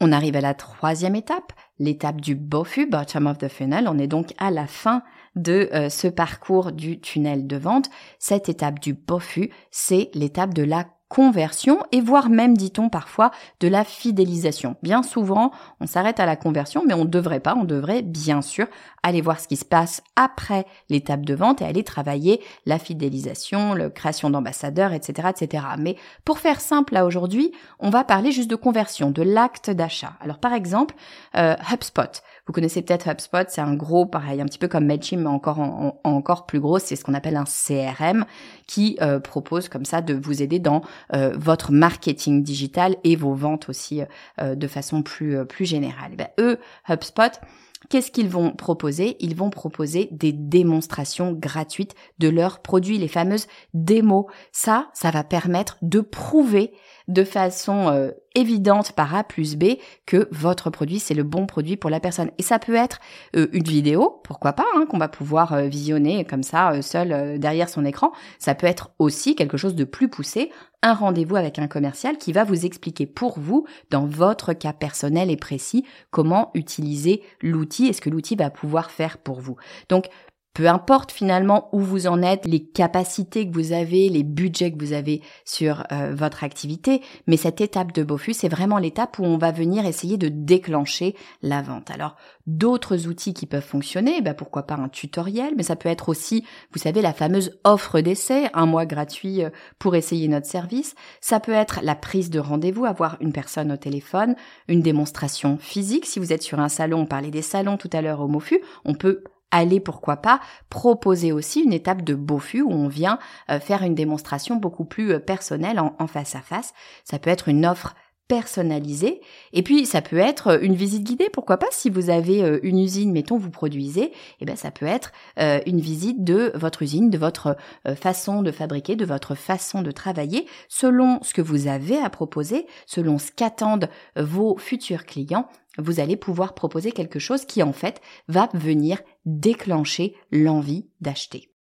On 0.05 0.11
arrive 0.11 0.35
à 0.35 0.41
la 0.41 0.53
troisième 0.53 1.15
étape, 1.15 1.53
l'étape 1.83 2.21
du 2.21 2.37
BOFU, 2.37 2.87
Bottom 2.87 3.27
of 3.27 3.39
the 3.39 3.49
Funnel. 3.49 3.89
On 3.89 3.99
est 3.99 4.07
donc 4.07 4.33
à 4.39 4.51
la 4.51 4.67
fin 4.67 5.03
de 5.35 5.69
euh, 5.73 5.89
ce 5.89 6.07
parcours 6.07 6.73
du 6.73 7.01
tunnel 7.01 7.47
de 7.47 7.57
vente. 7.57 7.91
Cette 8.19 8.49
étape 8.49 8.79
du 8.79 8.95
BOFU, 8.95 9.51
c'est 9.71 10.11
l'étape 10.15 10.55
de 10.55 10.63
la 10.63 10.87
conversion 11.13 11.81
et 11.93 12.01
voire 12.01 12.31
même, 12.31 12.57
dit-on 12.57 12.89
parfois, 12.89 13.33
de 13.61 13.69
la 13.69 13.85
fidélisation. 13.85 14.77
Bien 14.83 15.03
souvent, 15.03 15.51
on 15.79 15.87
s'arrête 15.87 16.21
à 16.21 16.25
la 16.25 16.37
conversion, 16.37 16.85
mais 16.89 16.95
on 16.95 17.05
ne 17.05 17.11
devrait 17.11 17.41
pas, 17.41 17.55
on 17.55 17.65
devrait 17.65 18.01
bien 18.01 18.41
sûr 18.41 18.67
aller 19.03 19.21
voir 19.21 19.39
ce 19.39 19.47
qui 19.47 19.57
se 19.57 19.65
passe 19.67 20.03
après 20.17 20.65
l'étape 20.89 21.27
de 21.27 21.35
vente 21.35 21.61
et 21.61 21.67
aller 21.67 21.85
travailler 21.85 22.41
la 22.65 22.79
fidélisation, 22.79 23.75
la 23.75 23.91
création 23.91 24.31
d'ambassadeurs, 24.31 24.95
etc., 24.95 25.29
etc. 25.37 25.65
Mais 25.79 25.97
pour 26.25 26.39
faire 26.39 26.63
simple, 26.63 26.95
là 26.95 27.05
aujourd'hui, 27.05 27.53
on 27.79 27.91
va 27.91 28.05
parler 28.05 28.33
juste 28.33 28.51
de 28.51 28.57
conversion, 28.57 29.11
de 29.11 29.23
l'acte 29.23 29.69
d'achat. 29.69 30.15
Alors 30.23 30.39
par 30.39 30.55
exemple, 30.55 30.95
euh, 31.37 31.57
HubSpot. 31.71 32.23
Vous 32.47 32.53
connaissez 32.53 32.83
peut-être 32.83 33.09
HubSpot, 33.09 33.49
c'est 33.49 33.61
un 33.61 33.75
gros, 33.75 34.07
pareil, 34.07 34.41
un 34.41 34.47
petit 34.47 34.59
peu 34.59 34.69
comme 34.69 34.85
Mailchimp, 34.87 35.23
mais 35.23 35.29
encore 35.29 35.61
encore 36.05 36.47
plus 36.47 36.61
gros. 36.61 36.79
C'est 36.79 36.97
ce 36.97 37.05
qu'on 37.05 37.15
appelle 37.15 37.37
un 37.37 37.45
CRM 37.45 38.25
qui 38.67 38.99
euh, 39.01 39.21
propose 39.21 39.69
comme 39.69 39.85
ça 39.85 40.01
de 40.01 40.15
vous 40.15 40.43
aider 40.43 40.59
dans 40.59 40.83
euh, 41.15 41.33
votre 41.37 41.73
marketing 41.73 42.43
digital 42.43 42.97
et 43.05 43.17
vos 43.17 43.35
ventes 43.35 43.69
aussi 43.69 44.03
de 44.41 44.67
façon 44.67 45.03
plus 45.03 45.45
plus 45.47 45.65
générale. 45.65 46.11
Eh 46.13 46.17
ben, 46.17 46.29
eux, 46.41 46.59
HubSpot, 46.89 47.41
Qu'est-ce 47.89 48.11
qu'ils 48.11 48.29
vont 48.29 48.53
proposer? 48.53 49.17
Ils 49.21 49.35
vont 49.35 49.51
proposer 49.51 50.09
des 50.13 50.33
démonstrations 50.33 51.33
gratuites 51.33 51.95
de 52.19 52.29
leurs 52.29 52.61
produits, 52.61 52.99
les 52.99 53.09
fameuses 53.09 53.49
démos. 53.75 54.27
Ça, 54.53 54.89
ça 54.95 55.11
va 55.11 55.25
permettre 55.25 55.79
de 55.83 56.01
prouver 56.01 56.73
de 57.09 57.25
façon 57.25 57.89
euh, 57.89 58.13
évidente 58.35 58.93
par 58.93 59.15
A 59.15 59.25
plus 59.25 59.57
B 59.57 59.77
que 60.07 60.29
votre 60.31 60.71
produit 60.71 60.99
c'est 60.99 61.15
le 61.15 61.23
bon 61.23 61.47
produit 61.47 61.77
pour 61.77 61.91
la 61.91 62.01
personne. 62.01 62.31
Et 62.39 62.43
ça 62.43 62.59
peut 62.59 62.75
être 62.75 63.01
euh, 63.37 63.49
une 63.53 63.65
vidéo, 63.65 64.21
pourquoi 64.25 64.53
pas, 64.53 64.67
hein, 64.77 64.87
qu'on 64.89 64.99
va 64.99 65.09
pouvoir 65.09 65.53
euh, 65.53 65.67
visionner 65.67 66.25
comme 66.25 66.43
ça 66.43 66.81
seul 66.83 67.39
derrière 67.39 67.69
son 67.69 67.85
écran. 67.85 68.13
Ça 68.39 68.55
peut 68.55 68.67
être 68.67 68.91
aussi 68.99 69.35
quelque 69.35 69.57
chose 69.57 69.75
de 69.75 69.85
plus 69.85 70.09
poussé, 70.09 70.51
un 70.83 70.95
rendez-vous 70.95 71.37
avec 71.37 71.59
un 71.59 71.69
commercial 71.69 72.19
qui 72.19 72.33
va 72.33 72.45
vous 72.45 72.67
expliquer 72.67 73.07
pour 73.07 73.39
vous, 73.39 73.67
dans 73.91 74.07
votre 74.07 74.53
cas 74.53 74.73
personnel 74.73 75.31
et 75.31 75.37
précis, 75.37 75.85
comment 76.11 76.51
utiliser 76.55 77.23
l'outil 77.41 77.87
et 77.87 77.93
ce 77.93 78.01
que 78.01 78.11
l'outil 78.11 78.37
va 78.37 78.51
pouvoir 78.51 78.91
faire 78.91 79.19
pour 79.19 79.41
vous. 79.41 79.57
Donc 79.89 80.07
peu 80.55 80.69
importe 80.69 81.13
finalement 81.13 81.69
où 81.73 81.81
vous 81.81 82.07
en 82.07 82.23
êtes, 82.23 82.47
les 82.47 82.63
capacités 82.63 83.49
que 83.49 83.55
vous 83.55 83.73
avez, 83.73 84.09
les 84.09 84.23
budgets 84.23 84.73
que 84.73 84.79
vous 84.79 84.93
avez 84.93 85.23
sur 85.45 85.85
euh, 85.93 86.15
votre 86.15 86.45
activité, 86.45 87.03
mais 87.27 87.37
cette 87.37 87.61
étape 87.61 87.93
de 87.93 88.03
BOFU, 88.03 88.35
c'est 88.35 88.49
vraiment 88.49 88.79
l'étape 88.79 89.19
où 89.19 89.25
on 89.25 89.39
va 89.39 89.51
venir 89.51 89.87
essayer 89.87 90.19
de 90.19 90.29
déclencher 90.29 91.17
la 91.43 91.63
vente. 91.63 91.91
Alors, 91.91 92.17
d'autres 92.47 93.07
outils 93.07 93.35
qui 93.35 93.47
peuvent 93.47 93.65
fonctionner, 93.65 94.21
bah 94.21 94.35
pourquoi 94.35 94.65
pas 94.65 94.75
un 94.75 94.89
tutoriel, 94.89 95.55
mais 95.57 95.63
ça 95.63 95.77
peut 95.77 95.89
être 95.89 96.09
aussi, 96.09 96.45
vous 96.73 96.79
savez, 96.79 97.01
la 97.01 97.13
fameuse 97.13 97.59
offre 97.65 98.01
d'essai, 98.01 98.51
un 98.53 98.67
mois 98.67 98.87
gratuit 98.87 99.43
euh, 99.43 99.51
pour 99.79 99.95
essayer 99.95 100.29
notre 100.29 100.47
service. 100.47 100.95
Ça 101.21 101.41
peut 101.41 101.53
être 101.53 101.81
la 101.83 101.95
prise 101.95 102.31
de 102.31 102.39
rendez-vous, 102.39 102.85
avoir 102.85 103.17
une 103.21 103.33
personne 103.33 103.73
au 103.73 103.77
téléphone, 103.77 104.35
une 104.69 104.83
démonstration 104.83 105.57
physique. 105.59 106.07
Si 106.07 106.19
vous 106.19 106.33
êtes 106.33 106.43
sur 106.43 106.61
un 106.61 106.69
salon, 106.69 107.01
on 107.01 107.07
parlait 107.07 107.31
des 107.31 107.43
salons 107.43 107.77
tout 107.77 107.91
à 107.93 108.03
l'heure 108.03 108.21
au 108.21 108.29
MOFU, 108.29 108.61
on 108.85 108.95
peut 108.95 109.25
aller, 109.53 109.79
pourquoi 109.79 110.17
pas, 110.17 110.41
proposer 110.71 111.31
aussi 111.31 111.61
une 111.61 111.73
étape 111.73 112.03
de 112.03 112.15
BOFU 112.15 112.63
où 112.63 112.73
on 112.73 112.89
vient 112.89 113.19
euh, 113.51 113.61
faire 113.61 113.83
une 113.83 113.95
démonstration 113.95 114.57
beaucoup 114.57 114.85
plus 114.85 115.13
euh, 115.13 115.19
personnelle 115.21 115.79
en, 115.79 116.07
face 116.09 116.35
à 116.35 116.41
face. 116.41 116.75
Ça 117.05 117.21
peut 117.21 117.31
être 117.31 117.49
une 117.49 117.65
offre 117.65 117.95
personnalisée. 118.29 119.21
Et 119.53 119.63
puis, 119.63 119.87
ça 119.87 120.03
peut 120.03 120.19
être 120.19 120.49
euh, 120.49 120.59
une 120.63 120.75
visite 120.75 121.05
guidée. 121.05 121.29
Pourquoi 121.33 121.59
pas 121.59 121.67
si 121.71 121.91
vous 121.91 122.11
avez 122.11 122.61
une 122.63 122.79
usine, 122.79 123.13
mettons, 123.13 123.37
vous 123.37 123.51
produisez, 123.51 124.13
eh 124.41 124.45
ben, 124.45 124.57
ça 124.57 124.71
peut 124.71 124.87
être 124.87 125.13
une 125.39 125.81
visite 125.81 126.25
de 126.25 126.53
votre 126.55 126.83
usine, 126.83 127.11
de 127.11 127.19
votre 127.19 127.57
façon 127.97 128.43
de 128.43 128.51
fabriquer, 128.51 128.97
de 128.97 129.05
votre 129.05 129.35
façon 129.35 129.83
de 129.83 129.91
travailler, 129.91 130.47
selon 130.69 131.19
ce 131.23 131.35
que 131.35 131.43
vous 131.43 131.69
avez 131.69 131.99
à 131.99 132.11
proposer, 132.11 132.67
selon 132.87 133.19
ce 133.19 133.31
qu'attendent 133.33 133.89
vos 134.17 134.57
futurs 134.57 135.05
clients 135.05 135.49
vous 135.79 136.01
allez 136.01 136.17
pouvoir 136.17 136.55
proposer 136.55 136.93
quelque 136.93 137.19
chose 137.19 137.45
qui 137.45 137.63
en 137.63 137.73
fait 137.73 138.01
va 138.29 138.49
venir 138.55 139.01
déclencher 139.25 140.15
l'envie 140.31 140.89
d'acheter. 141.01 141.53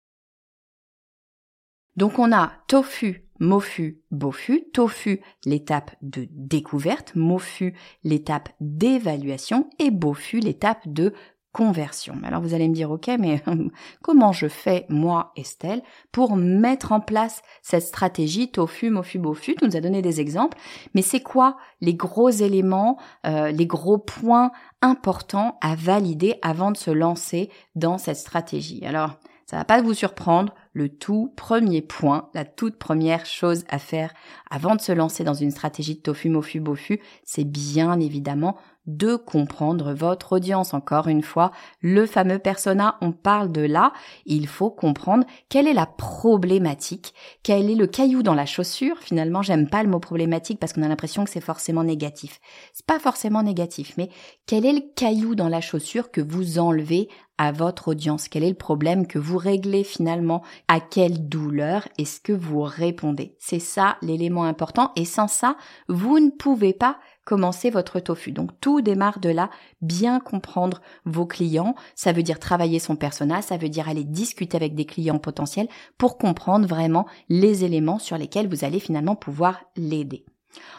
Donc 1.96 2.20
on 2.20 2.32
a 2.32 2.54
tofu, 2.68 3.26
mofu, 3.42 4.00
bofu, 4.12 4.64
tofu 4.72 5.20
l'étape 5.46 5.92
de 6.02 6.28
découverte, 6.32 7.14
mofu 7.16 7.74
l'étape 8.06 8.50
d'évaluation. 8.62 9.70
Et 9.80 9.92
bofu 9.92 10.40
l'étape 10.40 10.88
de 10.88 11.14
conversion. 11.52 12.16
Alors 12.24 12.42
vous 12.42 12.54
allez 12.54 12.70
me 12.70 12.74
dire, 12.74 12.92
ok, 12.92 13.10
mais 13.20 13.44
comment 14.02 14.32
je 14.32 14.48
fais, 14.48 14.86
moi, 14.90 15.34
Estelle, 15.36 15.82
pour 16.12 16.38
mettre 16.38 16.92
en 16.92 17.02
place 17.02 17.42
cette 17.62 17.84
stratégie 17.84 18.52
tofu, 18.52 18.90
mofu, 18.90 19.20
bofu? 19.20 19.56
Tu 19.56 19.66
nous 19.66 19.76
as 19.76 19.82
donné 19.82 20.02
des 20.02 20.22
exemples, 20.22 20.58
mais 20.94 21.02
c'est 21.02 21.20
quoi 21.20 21.58
les 21.82 21.96
gros 21.96 22.30
éléments, 22.30 22.98
euh, 23.26 23.52
les 23.52 23.68
gros 23.68 23.98
points 23.98 24.52
importants 24.82 25.58
à 25.62 25.76
valider 25.76 26.36
avant 26.42 26.72
de 26.72 26.78
se 26.78 26.92
lancer 26.92 27.50
dans 27.76 27.98
cette 27.98 28.18
stratégie? 28.18 28.86
Alors, 28.86 29.18
ça 29.46 29.58
va 29.58 29.66
pas 29.66 29.82
vous 29.82 29.94
surprendre, 29.94 30.54
le 30.74 30.90
tout 30.90 31.34
premier 31.36 31.82
point, 31.82 32.30
la 32.34 32.46
toute 32.46 32.78
première 32.78 33.26
chose 33.26 33.64
à 33.70 33.80
faire 33.80 34.14
avant 34.50 34.76
de 34.76 34.82
se 34.82 34.92
lancer 34.92 35.24
dans 35.24 35.34
une 35.34 35.52
stratégie 35.52 35.96
de 35.96 36.02
tofu, 36.02 36.30
mofu, 36.30 36.60
bofu, 36.60 37.00
c'est 37.24 37.44
bien 37.44 38.00
évidemment 38.00 38.58
de 38.88 39.16
comprendre 39.16 39.94
votre 39.94 40.34
audience. 40.34 40.74
Encore 40.74 41.08
une 41.08 41.22
fois, 41.22 41.52
le 41.82 42.06
fameux 42.06 42.40
persona, 42.40 42.98
on 43.02 43.12
parle 43.12 43.52
de 43.52 43.62
là, 43.62 43.94
il 44.26 44.48
faut 44.48 44.72
comprendre 44.72 45.26
quelle 45.50 45.68
est 45.68 45.74
la 45.74 45.86
problématique, 45.86 47.14
quel 47.44 47.70
est 47.70 47.76
le 47.76 47.88
caillou 47.88 48.24
dans 48.24 48.34
la 48.34 48.46
chaussure. 48.46 48.98
Finalement, 49.00 49.42
j'aime 49.42 49.70
pas 49.70 49.84
le 49.84 49.90
mot 49.90 50.00
problématique 50.00 50.60
parce 50.60 50.74
qu'on 50.74 50.84
a 50.84 50.88
l'impression 50.88 51.24
que 51.24 51.30
c'est 51.30 51.42
forcément 51.42 51.84
négatif. 51.84 52.40
C'est 52.74 52.86
pas 52.86 53.00
forcément 53.00 53.44
négatif, 53.44 53.94
mais 53.98 54.10
quel 54.48 54.66
est 54.66 54.74
le 54.74 54.84
caillou 54.96 55.36
dans 55.36 55.50
la 55.50 55.62
chaussure 55.62 56.12
que 56.12 56.22
vous 56.22 56.58
enlevez 56.58 57.08
à 57.38 57.52
votre 57.52 57.90
audience. 57.90 58.28
Quel 58.28 58.44
est 58.44 58.50
le 58.50 58.56
problème 58.56 59.08
que 59.08 59.20
vous 59.20 59.38
réglez 59.38 59.84
finalement? 59.84 60.44
À 60.68 60.80
quelle 60.80 61.28
douleur 61.28 61.88
est-ce 61.98 62.20
que 62.20 62.34
vous 62.34 62.62
répondez? 62.62 63.36
C'est 63.40 63.60
ça 63.60 63.98
l'élément 64.02 64.44
important 64.44 64.92
et 64.96 65.06
sans 65.06 65.28
ça, 65.28 65.56
vous 65.88 66.20
ne 66.20 66.30
pouvez 66.30 66.74
pas 66.74 66.98
commencer 67.26 67.70
votre 67.70 68.00
tofu. 68.00 68.32
Donc 68.32 68.52
tout 68.60 68.82
démarre 68.82 69.20
de 69.20 69.30
là, 69.30 69.50
bien 69.82 70.20
comprendre 70.20 70.82
vos 71.06 71.26
clients, 71.26 71.76
ça 71.96 72.12
veut 72.12 72.24
dire 72.24 72.40
travailler 72.40 72.80
son 72.80 72.96
persona, 72.96 73.42
ça 73.42 73.58
veut 73.58 73.70
dire 73.70 73.90
aller 73.90 74.04
discuter 74.04 74.58
avec 74.58 74.76
des 74.76 74.86
clients 74.86 75.20
potentiels 75.20 75.68
pour 75.98 76.18
comprendre 76.18 76.68
vraiment 76.68 77.06
les 77.30 77.64
éléments 77.64 78.00
sur 78.00 78.18
lesquels 78.18 78.50
vous 78.50 78.66
allez 78.66 78.80
finalement 78.80 79.16
pouvoir 79.16 79.62
l'aider. 79.76 80.26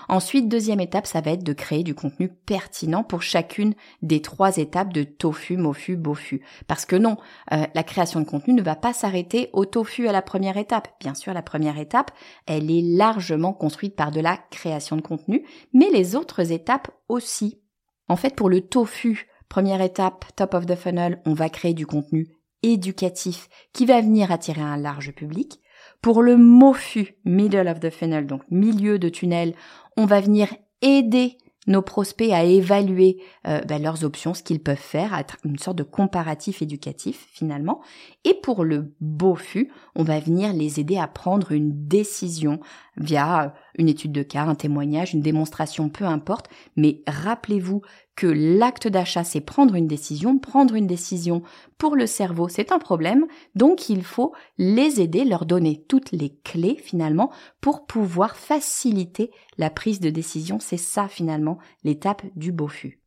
Ensuite, 0.09 0.49
deuxième 0.49 0.81
étape, 0.81 1.07
ça 1.07 1.21
va 1.21 1.33
être 1.33 1.45
de 1.45 1.53
créer 1.53 1.83
du 1.83 1.95
contenu 1.95 2.29
pertinent 2.29 3.05
pour 3.05 3.23
chacune 3.23 3.75
des 4.03 4.21
trois 4.21 4.57
étapes 4.57 4.93
de 4.93 5.05
tofu, 5.05 5.57
mofu, 5.57 5.97
bofu. 5.97 6.45
Parce 6.67 6.85
que 6.85 6.97
non, 6.97 7.17
euh, 7.53 7.65
la 7.75 7.83
création 7.83 8.21
de 8.21 8.27
contenu 8.27 8.55
ne 8.55 8.63
va 8.63 8.77
pas 8.77 8.93
s'arrêter 8.93 9.51
au 9.53 9.65
tofu 9.65 10.09
à 10.09 10.13
la 10.13 10.23
première 10.23 10.57
étape. 10.57 10.89
Bien 11.01 11.15
sûr, 11.15 11.33
la 11.33 11.43
première 11.43 11.79
étape, 11.79 12.11
elle 12.47 12.71
est 12.71 12.83
largement 12.83 13.53
construite 13.53 13.97
par 13.97 14.11
de 14.11 14.21
la 14.21 14.37
création 14.51 14.97
de 14.97 15.03
contenu, 15.03 15.47
mais 15.73 15.91
les 15.91 16.17
autres 16.17 16.53
étapes 16.53 16.91
aussi. 17.09 17.61
En 18.09 18.17
fait, 18.17 18.35
pour 18.35 18.51
le 18.51 18.61
tofu, 18.61 19.29
première 19.49 19.81
étape, 19.81 20.25
top 20.37 20.55
of 20.55 20.67
the 20.67 20.75
funnel, 20.75 21.23
on 21.25 21.35
va 21.35 21.49
créer 21.49 21.75
du 21.75 21.87
contenu 21.87 22.29
éducatif 22.63 23.49
qui 23.73 23.87
va 23.87 24.01
venir 24.01 24.31
attirer 24.31 24.61
un 24.61 24.77
large 24.77 25.13
public. 25.13 25.62
Pour 26.03 26.23
le 26.23 26.37
MOFU, 26.37 27.15
middle 27.25 27.69
of 27.69 27.79
the 27.79 27.91
funnel, 27.91 28.27
donc 28.27 28.43
milieu 28.51 28.99
de 28.99 29.09
tunnel, 29.09 29.55
on 29.97 30.05
va 30.05 30.21
venir 30.21 30.49
aider 30.83 31.39
nos 31.69 31.81
prospects 31.81 32.33
à 32.33 32.43
évaluer 32.43 33.23
euh, 33.47 33.61
ben, 33.61 33.81
leurs 33.81 34.03
options, 34.05 34.35
ce 34.35 34.43
qu'ils 34.43 34.61
peuvent 34.61 34.77
faire, 34.77 35.15
à 35.15 35.21
être 35.21 35.37
une 35.45 35.59
sorte 35.59 35.79
de 35.79 35.85
comparatif 35.85 36.61
éducatif 36.61 37.29
finalement. 37.33 37.83
Et 38.25 38.35
pour 38.35 38.65
le 38.65 38.93
BOFU, 39.01 39.71
on 39.95 40.03
va 40.03 40.19
venir 40.19 40.53
les 40.53 40.81
aider 40.81 40.99
à 40.99 41.07
prendre 41.07 41.53
une 41.53 41.87
décision 41.87 42.59
via 42.97 43.55
une 43.79 43.89
étude 43.89 44.13
de 44.13 44.23
cas, 44.23 44.45
un 44.45 44.55
témoignage, 44.55 45.15
une 45.15 45.23
démonstration, 45.23 45.89
peu 45.89 46.05
importe. 46.05 46.49
Mais 46.77 47.03
rappelez-vous 47.07 47.83
que 48.17 48.27
l'acte 48.27 48.89
d'achat, 48.89 49.25
c'est 49.25 49.41
prendre 49.41 49.75
une 49.75 49.87
décision. 49.87 50.39
Prendre 50.39 50.75
une 50.75 50.87
décision 50.87 51.43
pour 51.79 51.97
le 51.97 52.07
cerveau, 52.07 52.49
c'est 52.49 52.73
un 52.73 52.79
problème. 52.79 53.27
Donc, 53.55 53.89
il 53.89 54.05
faut 54.05 54.33
les 54.59 55.01
aider, 55.01 55.25
leur 55.25 55.47
donner 55.47 55.85
toutes 55.89 56.13
les 56.13 56.37
clés 56.45 56.77
finalement 56.83 57.31
pour 57.61 57.87
pouvoir 57.87 58.37
faciliter 58.37 59.31
la 59.59 59.71
prise 59.71 60.01
de 60.01 60.11
décision. 60.11 60.59
C'est 60.61 60.77
ça 60.77 61.09
finalement 61.09 61.59
l'étape 61.85 62.23
du 62.37 62.53
BOFU. 62.53 63.03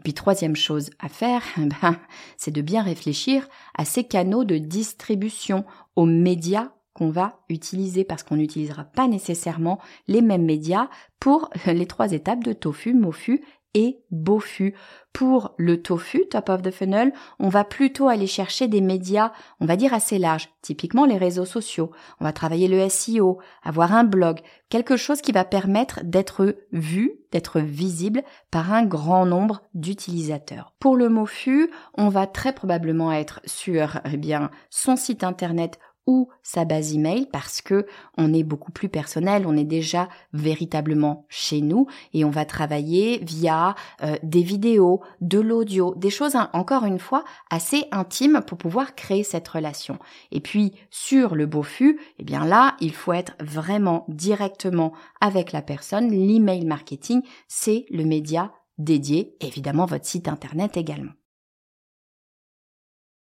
Et 0.00 0.02
puis 0.02 0.14
troisième 0.14 0.56
chose 0.56 0.88
à 0.98 1.10
faire, 1.10 1.42
ben, 1.58 1.98
c'est 2.38 2.50
de 2.50 2.62
bien 2.62 2.82
réfléchir 2.82 3.46
à 3.74 3.84
ces 3.84 4.04
canaux 4.04 4.44
de 4.44 4.56
distribution, 4.56 5.66
aux 5.94 6.06
médias 6.06 6.70
qu'on 7.00 7.08
va 7.08 7.40
utiliser 7.48 8.04
parce 8.04 8.22
qu'on 8.22 8.36
n'utilisera 8.36 8.84
pas 8.84 9.08
nécessairement 9.08 9.78
les 10.06 10.20
mêmes 10.20 10.44
médias 10.44 10.90
pour 11.18 11.48
les 11.66 11.86
trois 11.86 12.12
étapes 12.12 12.44
de 12.44 12.52
tofu, 12.52 12.92
mofu 12.92 13.42
et 13.72 14.02
bofu. 14.10 14.74
Pour 15.14 15.54
le 15.56 15.80
tofu, 15.80 16.26
top 16.28 16.50
of 16.50 16.62
the 16.62 16.70
funnel, 16.70 17.12
on 17.38 17.48
va 17.48 17.64
plutôt 17.64 18.08
aller 18.08 18.26
chercher 18.26 18.68
des 18.68 18.82
médias, 18.82 19.32
on 19.60 19.66
va 19.66 19.76
dire 19.76 19.94
assez 19.94 20.18
larges, 20.18 20.50
typiquement 20.60 21.06
les 21.06 21.16
réseaux 21.16 21.46
sociaux. 21.46 21.90
On 22.20 22.24
va 22.24 22.32
travailler 22.32 22.68
le 22.68 22.86
SEO, 22.88 23.38
avoir 23.62 23.94
un 23.94 24.04
blog, 24.04 24.40
quelque 24.68 24.96
chose 24.96 25.22
qui 25.22 25.32
va 25.32 25.44
permettre 25.44 26.00
d'être 26.04 26.54
vu, 26.72 27.14
d'être 27.32 27.60
visible 27.60 28.22
par 28.50 28.72
un 28.72 28.84
grand 28.84 29.24
nombre 29.24 29.62
d'utilisateurs. 29.74 30.74
Pour 30.78 30.96
le 30.96 31.08
mofu, 31.08 31.70
on 31.94 32.08
va 32.08 32.26
très 32.26 32.52
probablement 32.52 33.10
être 33.10 33.40
sur 33.46 34.00
eh 34.04 34.16
bien 34.16 34.50
son 34.68 34.96
site 34.96 35.24
internet 35.24 35.78
ou 36.06 36.28
sa 36.42 36.64
base 36.64 36.94
email 36.94 37.26
parce 37.30 37.60
que 37.60 37.86
on 38.16 38.32
est 38.32 38.42
beaucoup 38.42 38.72
plus 38.72 38.88
personnel, 38.88 39.46
on 39.46 39.56
est 39.56 39.64
déjà 39.64 40.08
véritablement 40.32 41.26
chez 41.28 41.60
nous 41.60 41.86
et 42.14 42.24
on 42.24 42.30
va 42.30 42.44
travailler 42.44 43.18
via 43.22 43.74
euh, 44.02 44.16
des 44.22 44.42
vidéos, 44.42 45.00
de 45.20 45.38
l'audio, 45.38 45.94
des 45.96 46.10
choses 46.10 46.34
hein, 46.34 46.50
encore 46.52 46.84
une 46.84 46.98
fois 46.98 47.24
assez 47.50 47.84
intimes 47.92 48.42
pour 48.46 48.58
pouvoir 48.58 48.94
créer 48.94 49.22
cette 49.22 49.46
relation. 49.46 49.98
Et 50.32 50.40
puis 50.40 50.74
sur 50.90 51.34
le 51.34 51.46
fût, 51.62 52.00
eh 52.18 52.24
bien 52.24 52.44
là, 52.44 52.76
il 52.80 52.92
faut 52.92 53.12
être 53.12 53.34
vraiment 53.40 54.04
directement 54.08 54.92
avec 55.20 55.52
la 55.52 55.62
personne. 55.62 56.10
L'email 56.10 56.64
marketing, 56.64 57.22
c'est 57.48 57.86
le 57.90 58.04
média 58.04 58.52
dédié, 58.78 59.36
évidemment 59.40 59.86
votre 59.86 60.06
site 60.06 60.28
internet 60.28 60.76
également. 60.76 61.12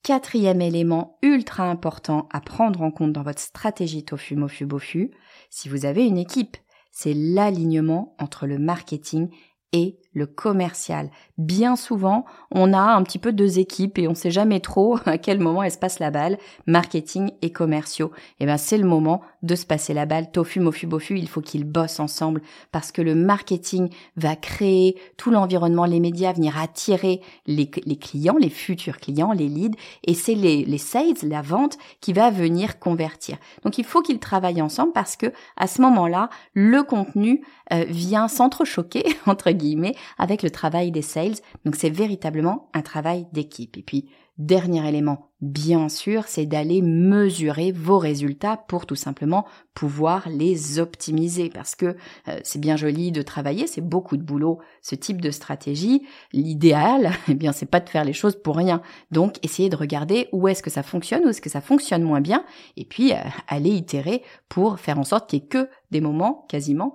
Quatrième 0.03 0.63
élément 0.63 1.19
ultra 1.23 1.65
important 1.65 2.29
à 2.33 2.41
prendre 2.41 2.83
en 2.83 2.91
compte 2.91 3.13
dans 3.13 3.23
votre 3.23 3.41
stratégie 3.41 4.05
tofu 4.05 4.37
mofu 4.37 4.65
bofu, 4.65 5.11
si 5.51 5.69
vous 5.69 5.85
avez 5.85 6.07
une 6.07 6.19
équipe, 6.19 6.57
c'est 6.91 7.15
l'alignement 7.15 8.17
entre 8.19 8.47
le 8.47 8.59
marketing 8.59 9.29
et 9.73 9.99
le 10.13 10.27
commercial. 10.27 11.11
Bien 11.37 11.77
souvent, 11.77 12.25
on 12.51 12.73
a 12.73 12.81
un 12.81 13.03
petit 13.03 13.19
peu 13.19 13.33
deux 13.33 13.59
équipes 13.59 13.99
et 13.99 14.09
on 14.09 14.15
sait 14.15 14.31
jamais 14.31 14.61
trop 14.61 14.99
à 15.07 15.19
quel 15.19 15.39
moment 15.39 15.63
elle 15.63 15.73
se 15.73 15.79
passe 15.79 15.99
la 15.99 16.11
balle, 16.11 16.39
marketing 16.67 17.31
et 17.43 17.51
commerciaux. 17.51 18.11
Et 18.41 18.45
eh 18.45 18.47
ben, 18.47 18.57
c'est 18.57 18.79
le 18.79 18.87
moment 18.87 19.21
de 19.43 19.55
se 19.55 19.67
passer 19.67 19.95
la 19.95 20.07
balle. 20.07 20.31
Tofu, 20.31 20.61
mofu, 20.61 20.87
bofu, 20.87 21.19
il 21.19 21.29
faut 21.29 21.41
qu'ils 21.41 21.65
bossent 21.65 22.01
ensemble 22.01 22.43
parce 22.73 22.93
que 22.93 23.03
le 23.03 23.15
marketing 23.15 23.91
va 24.17 24.37
créer 24.37 24.97
tout 25.17 25.31
l'environnement, 25.31 25.85
les 25.85 26.01
médias, 26.01 26.33
venir 26.33 26.59
attirer 26.59 27.21
les, 27.47 27.69
clients, 27.69 28.37
les 28.39 28.51
futurs 28.51 28.99
clients, 28.99 29.33
les 29.33 29.49
leads 29.49 29.79
et 30.05 30.15
c'est 30.15 30.35
les, 30.35 30.65
les 30.65 30.79
sales, 30.79 31.15
la 31.23 31.43
vente 31.43 31.79
qui 32.01 32.13
va 32.13 32.31
venir 32.31 32.79
convertir. 32.79 33.37
Donc, 33.65 33.79
il 33.79 33.85
faut 33.85 34.03
qu'ils 34.03 34.19
travaillent 34.19 34.63
ensemble 34.63 34.93
parce 34.93 35.17
que 35.17 35.33
à 35.57 35.67
ce 35.67 35.83
moment-là, 35.83 36.31
le 36.55 36.83
contenu 36.83 37.43
euh, 37.73 37.85
vient 37.89 38.29
s'entrechoquer, 38.29 39.05
entre 39.27 39.51
guillemets, 39.51 39.95
avec 40.17 40.43
le 40.43 40.51
travail 40.51 40.91
des 40.91 41.03
sales. 41.03 41.37
Donc 41.65 41.77
c'est 41.77 41.91
véritablement 41.91 42.71
un 42.75 42.83
travail 42.83 43.27
d'équipe. 43.33 43.77
Et 43.77 43.83
puis, 43.83 44.09
dernier 44.39 44.89
élément, 44.89 45.31
bien 45.41 45.89
sûr, 45.89 46.25
c'est 46.29 46.47
d'aller 46.47 46.81
mesurer 46.81 47.73
vos 47.73 47.99
résultats 47.99 48.57
pour 48.57 48.87
tout 48.87 48.95
simplement 48.95 49.45
pouvoir 49.75 50.29
les 50.29 50.79
optimiser. 50.79 51.51
Parce 51.51 51.75
que 51.75 51.97
euh, 52.29 52.39
c'est 52.45 52.61
bien 52.61 52.77
joli 52.77 53.11
de 53.11 53.23
travailler, 53.23 53.67
c'est 53.67 53.81
beaucoup 53.81 54.17
de 54.17 54.23
boulot, 54.23 54.61
ce 54.81 54.95
type 54.95 55.21
de 55.21 55.33
stratégie. 55.33 56.07
L'idéal, 56.33 57.11
eh 57.29 57.35
bien, 57.35 57.53
c'est 57.53 57.67
pas 57.67 57.81
de 57.81 57.89
faire 57.89 58.05
les 58.05 58.13
choses 58.13 58.41
pour 58.41 58.57
rien. 58.57 58.81
Donc, 59.11 59.45
essayez 59.45 59.69
de 59.69 59.77
regarder 59.77 60.29
où 60.33 60.47
est-ce 60.47 60.63
que 60.63 60.71
ça 60.71 60.85
fonctionne, 60.85 61.25
où 61.25 61.29
est-ce 61.29 61.43
que 61.43 61.51
ça 61.51 61.61
fonctionne 61.61 62.03
moins 62.03 62.21
bien, 62.21 62.45
et 62.77 62.85
puis 62.85 63.13
euh, 63.13 63.17
aller 63.49 63.71
itérer 63.71 64.23
pour 64.49 64.79
faire 64.79 64.99
en 64.99 65.05
sorte 65.05 65.29
qu'il 65.29 65.41
n'y 65.41 65.47
ait 65.47 65.49
que 65.49 65.69
des 65.91 66.01
moments 66.01 66.47
quasiment 66.49 66.95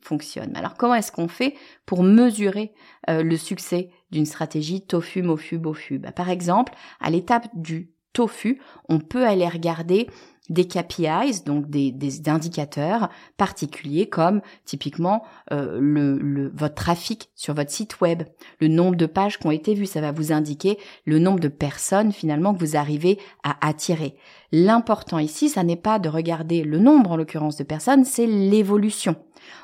fonctionne. 0.00 0.56
Alors 0.56 0.74
comment 0.74 0.94
est-ce 0.94 1.12
qu'on 1.12 1.28
fait 1.28 1.54
pour 1.86 2.02
mesurer 2.02 2.72
euh, 3.08 3.22
le 3.22 3.36
succès 3.36 3.90
d'une 4.10 4.26
stratégie 4.26 4.84
tofu, 4.86 5.22
mofu, 5.22 5.58
bofu? 5.58 5.98
Bah, 5.98 6.12
Par 6.12 6.28
exemple, 6.28 6.72
à 7.00 7.10
l'étape 7.10 7.48
du 7.54 7.90
tofu, 8.12 8.60
on 8.88 8.98
peut 8.98 9.26
aller 9.26 9.48
regarder 9.48 10.08
des 10.48 10.66
KPIs, 10.66 11.44
donc 11.46 11.70
des, 11.70 12.28
indicateurs 12.28 13.08
particuliers 13.36 14.08
comme 14.08 14.42
typiquement 14.64 15.22
euh, 15.52 15.78
le, 15.80 16.52
votre 16.54 16.74
trafic 16.74 17.30
sur 17.34 17.54
votre 17.54 17.70
site 17.70 18.00
web, 18.00 18.24
le 18.60 18.68
nombre 18.68 18.96
de 18.96 19.06
pages 19.06 19.38
qui 19.38 19.46
ont 19.46 19.52
été 19.52 19.74
vues, 19.74 19.86
ça 19.86 20.00
va 20.00 20.12
vous 20.12 20.32
indiquer 20.32 20.78
le 21.06 21.18
nombre 21.18 21.40
de 21.40 21.48
personnes 21.48 22.12
finalement 22.12 22.54
que 22.54 22.58
vous 22.58 22.76
arrivez 22.76 23.18
à 23.44 23.66
attirer. 23.66 24.16
L'important 24.50 25.18
ici, 25.18 25.48
ça 25.48 25.62
n'est 25.62 25.76
pas 25.76 25.98
de 25.98 26.08
regarder 26.08 26.64
le 26.64 26.78
nombre 26.78 27.12
en 27.12 27.16
l'occurrence 27.16 27.56
de 27.56 27.64
personnes, 27.64 28.04
c'est 28.04 28.26
l'évolution. 28.26 29.16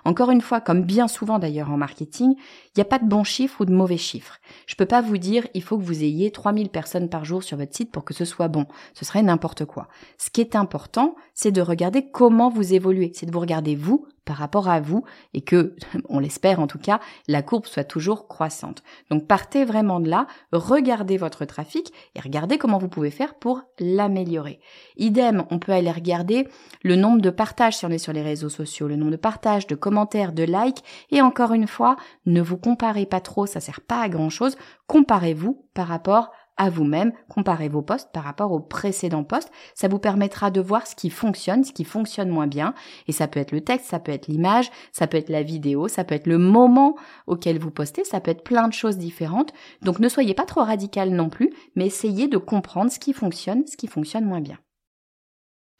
Encore 0.04 0.30
une 0.30 0.40
fois, 0.40 0.60
comme 0.60 0.82
bien 0.82 1.08
souvent 1.08 1.38
d'ailleurs 1.38 1.70
en 1.70 1.76
marketing, 1.76 2.34
il 2.36 2.78
n'y 2.78 2.82
a 2.82 2.86
pas 2.86 2.98
de 2.98 3.08
bons 3.08 3.24
chiffres 3.24 3.60
ou 3.60 3.64
de 3.64 3.74
mauvais 3.74 3.96
chiffres. 3.96 4.38
Je 4.66 4.74
peux 4.74 4.86
pas 4.86 5.00
vous 5.00 5.18
dire 5.18 5.46
il 5.54 5.62
faut 5.62 5.78
que 5.78 5.82
vous 5.82 6.02
ayez 6.02 6.30
3000 6.30 6.68
personnes 6.68 7.08
par 7.08 7.24
jour 7.24 7.42
sur 7.42 7.56
votre 7.56 7.74
site 7.74 7.90
pour 7.90 8.04
que 8.04 8.14
ce 8.14 8.24
soit 8.24 8.48
bon. 8.48 8.66
Ce 8.94 9.04
serait 9.04 9.22
n'importe 9.22 9.64
quoi. 9.64 9.88
Ce 10.16 10.30
qui 10.30 10.40
est 10.40 10.56
important, 10.56 11.14
c'est 11.34 11.52
de 11.52 11.60
regarder 11.60 12.10
comment 12.10 12.50
vous 12.50 12.74
évoluez. 12.74 13.12
C'est 13.14 13.26
de 13.26 13.32
vous 13.32 13.40
regarder 13.40 13.76
vous 13.76 14.06
par 14.28 14.36
rapport 14.36 14.68
à 14.68 14.78
vous 14.78 15.04
et 15.32 15.40
que, 15.40 15.74
on 16.10 16.18
l'espère 16.18 16.60
en 16.60 16.66
tout 16.66 16.78
cas, 16.78 17.00
la 17.28 17.40
courbe 17.40 17.64
soit 17.64 17.82
toujours 17.82 18.28
croissante. 18.28 18.82
Donc 19.10 19.26
partez 19.26 19.64
vraiment 19.64 20.00
de 20.00 20.10
là, 20.10 20.26
regardez 20.52 21.16
votre 21.16 21.46
trafic 21.46 21.92
et 22.14 22.20
regardez 22.20 22.58
comment 22.58 22.76
vous 22.76 22.90
pouvez 22.90 23.10
faire 23.10 23.34
pour 23.36 23.62
l'améliorer. 23.80 24.60
Idem, 24.98 25.44
on 25.50 25.58
peut 25.58 25.72
aller 25.72 25.90
regarder 25.90 26.46
le 26.82 26.94
nombre 26.94 27.22
de 27.22 27.30
partages 27.30 27.78
si 27.78 27.86
on 27.86 27.90
est 27.90 27.96
sur 27.96 28.12
les 28.12 28.22
réseaux 28.22 28.50
sociaux, 28.50 28.86
le 28.86 28.96
nombre 28.96 29.12
de 29.12 29.16
partages, 29.16 29.66
de 29.66 29.74
commentaires, 29.74 30.34
de 30.34 30.42
likes 30.42 30.84
et 31.10 31.22
encore 31.22 31.54
une 31.54 31.66
fois, 31.66 31.96
ne 32.26 32.42
vous 32.42 32.58
comparez 32.58 33.06
pas 33.06 33.20
trop, 33.20 33.46
ça 33.46 33.60
sert 33.60 33.80
pas 33.80 34.02
à 34.02 34.10
grand 34.10 34.28
chose. 34.28 34.58
Comparez-vous 34.88 35.66
par 35.72 35.86
rapport 35.86 36.32
à 36.58 36.70
vous-même, 36.70 37.12
comparez 37.28 37.68
vos 37.68 37.82
postes 37.82 38.10
par 38.12 38.24
rapport 38.24 38.52
aux 38.52 38.60
précédents 38.60 39.24
postes. 39.24 39.50
Ça 39.74 39.88
vous 39.88 39.98
permettra 39.98 40.50
de 40.50 40.60
voir 40.60 40.86
ce 40.86 40.94
qui 40.94 41.08
fonctionne, 41.08 41.64
ce 41.64 41.72
qui 41.72 41.84
fonctionne 41.84 42.28
moins 42.28 42.46
bien. 42.46 42.74
Et 43.06 43.12
ça 43.12 43.28
peut 43.28 43.40
être 43.40 43.52
le 43.52 43.62
texte, 43.62 43.86
ça 43.86 44.00
peut 44.00 44.12
être 44.12 44.26
l'image, 44.26 44.70
ça 44.92 45.06
peut 45.06 45.16
être 45.16 45.30
la 45.30 45.42
vidéo, 45.42 45.88
ça 45.88 46.04
peut 46.04 46.14
être 46.14 46.26
le 46.26 46.38
moment 46.38 46.96
auquel 47.26 47.58
vous 47.58 47.70
postez, 47.70 48.04
ça 48.04 48.20
peut 48.20 48.30
être 48.30 48.44
plein 48.44 48.68
de 48.68 48.74
choses 48.74 48.98
différentes. 48.98 49.52
Donc 49.82 50.00
ne 50.00 50.08
soyez 50.08 50.34
pas 50.34 50.44
trop 50.44 50.62
radical 50.62 51.10
non 51.10 51.30
plus, 51.30 51.50
mais 51.76 51.86
essayez 51.86 52.28
de 52.28 52.38
comprendre 52.38 52.90
ce 52.90 52.98
qui 52.98 53.12
fonctionne, 53.12 53.66
ce 53.66 53.76
qui 53.76 53.86
fonctionne 53.86 54.24
moins 54.24 54.40
bien. 54.40 54.58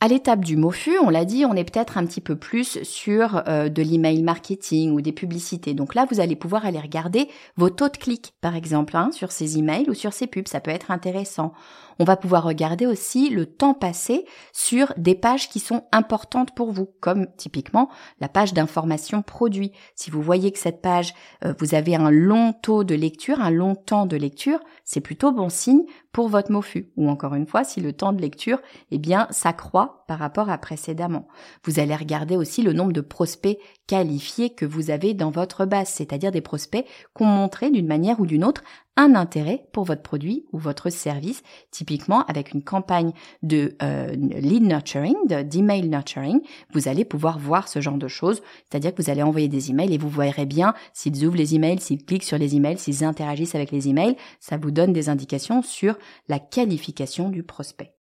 À 0.01 0.07
l'étape 0.07 0.45
du 0.45 0.57
MOFU, 0.57 0.97
on 1.01 1.11
l'a 1.11 1.25
dit, 1.25 1.45
on 1.45 1.55
est 1.55 1.65
peut-être 1.65 1.99
un 1.99 2.07
petit 2.07 2.21
peu 2.21 2.37
plus 2.37 2.81
sur 2.85 3.43
euh, 3.49 3.69
de 3.69 3.83
l'email 3.83 4.23
marketing 4.23 4.93
ou 4.93 5.01
des 5.01 5.11
publicités. 5.11 5.75
Donc 5.75 5.97
là, 5.97 6.07
vous 6.09 6.21
allez 6.21 6.37
pouvoir 6.37 6.65
aller 6.65 6.79
regarder 6.79 7.29
vos 7.57 7.69
taux 7.69 7.89
de 7.89 7.97
clic, 7.97 8.33
par 8.41 8.55
exemple, 8.55 8.97
hein, 8.97 9.11
sur 9.11 9.33
ces 9.33 9.59
emails 9.59 9.91
ou 9.91 9.95
sur 9.95 10.13
ces 10.13 10.29
pubs. 10.29 10.47
Ça 10.47 10.61
peut 10.61 10.71
être 10.71 10.93
intéressant. 10.93 11.53
On 11.99 12.05
va 12.05 12.17
pouvoir 12.17 12.45
regarder 12.45 12.87
aussi 12.87 13.29
le 13.29 13.47
temps 13.47 13.75
passé 13.75 14.25
sur 14.53 14.95
des 14.97 15.17
pages 15.17 15.49
qui 15.49 15.59
sont 15.59 15.83
importantes 15.91 16.55
pour 16.55 16.71
vous, 16.71 16.89
comme 17.01 17.27
typiquement 17.37 17.89
la 18.21 18.29
page 18.29 18.55
d'information 18.55 19.23
produit. 19.23 19.73
Si 19.97 20.13
vous 20.13 20.23
voyez 20.23 20.53
que 20.53 20.61
cette 20.61 20.81
page, 20.81 21.13
euh, 21.45 21.55
vous 21.59 21.75
avez 21.75 21.97
un 21.97 22.13
long 22.13 22.53
taux 22.53 22.85
de 22.85 22.95
lecture, 22.95 23.41
un 23.41 23.51
long 23.51 23.75
temps 23.75 24.07
de 24.07 24.17
lecture, 24.17 24.61
c'est 24.85 25.01
plutôt 25.01 25.33
bon 25.33 25.49
signe 25.49 25.83
pour 26.13 26.29
votre 26.29 26.53
MOFU. 26.53 26.93
Ou 26.97 27.11
encore 27.11 27.35
une 27.35 27.49
fois, 27.49 27.65
si 27.65 27.81
le 27.81 27.93
temps 27.93 28.13
de 28.13 28.21
lecture, 28.21 28.61
eh 28.93 28.99
bien, 28.99 29.27
s'accroît 29.31 29.88
par 30.07 30.19
rapport 30.19 30.51
à 30.51 30.59
précédemment. 30.59 31.29
Vous 31.65 31.81
allez 31.81 31.95
regarder 31.95 32.37
aussi 32.37 32.63
le 32.63 32.73
nombre 32.73 32.93
de 32.93 33.01
prospects 33.01 33.59
qualifiés 33.87 34.51
que 34.51 34.67
vous 34.67 34.91
avez 34.91 35.15
dans 35.15 35.31
votre 35.31 35.67
base, 35.67 35.89
c'est-à-dire 35.89 36.31
des 36.31 36.41
prospects 36.41 36.85
qui 36.85 37.23
ont 37.23 37.27
montré 37.27 37.71
d'une 37.71 37.87
manière 37.87 38.21
ou 38.21 38.27
d'une 38.27 38.45
autre 38.45 38.63
un 38.99 39.15
intérêt 39.15 39.65
pour 39.73 39.85
votre 39.85 40.03
produit 40.03 40.45
ou 40.53 40.59
votre 40.59 40.91
service, 40.91 41.43
typiquement 41.71 42.25
avec 42.27 42.53
une 42.53 42.65
campagne 42.65 43.13
de 43.43 43.77
euh, 43.81 44.09
lead 44.09 44.65
nurturing, 44.65 45.15
d'email 45.45 45.89
nurturing, 45.89 46.41
vous 46.73 46.89
allez 46.89 47.05
pouvoir 47.05 47.39
voir 47.39 47.69
ce 47.69 47.81
genre 47.81 47.97
de 47.97 48.09
choses, 48.09 48.43
c'est-à-dire 48.69 48.93
que 48.93 49.01
vous 49.01 49.11
allez 49.11 49.23
envoyer 49.23 49.49
des 49.49 49.71
emails 49.71 49.95
et 49.95 49.99
vous 49.99 50.09
verrez 50.09 50.47
bien 50.47 50.75
s'ils 50.93 51.25
ouvrent 51.25 51.37
les 51.37 51.55
emails, 51.55 51.81
s'ils 51.81 52.05
cliquent 52.05 52.25
sur 52.25 52.39
les 52.39 52.57
emails, 52.57 52.79
s'ils 52.79 53.05
interagissent 53.05 53.55
avec 53.55 53.71
les 53.71 53.89
emails, 53.89 54.17
ça 54.41 54.57
vous 54.57 54.73
donne 54.73 54.93
des 54.93 55.09
indications 55.09 55.63
sur 55.63 55.97
la 56.29 56.41
qualification 56.41 57.29
du 57.29 57.45
prospect. 57.45 57.98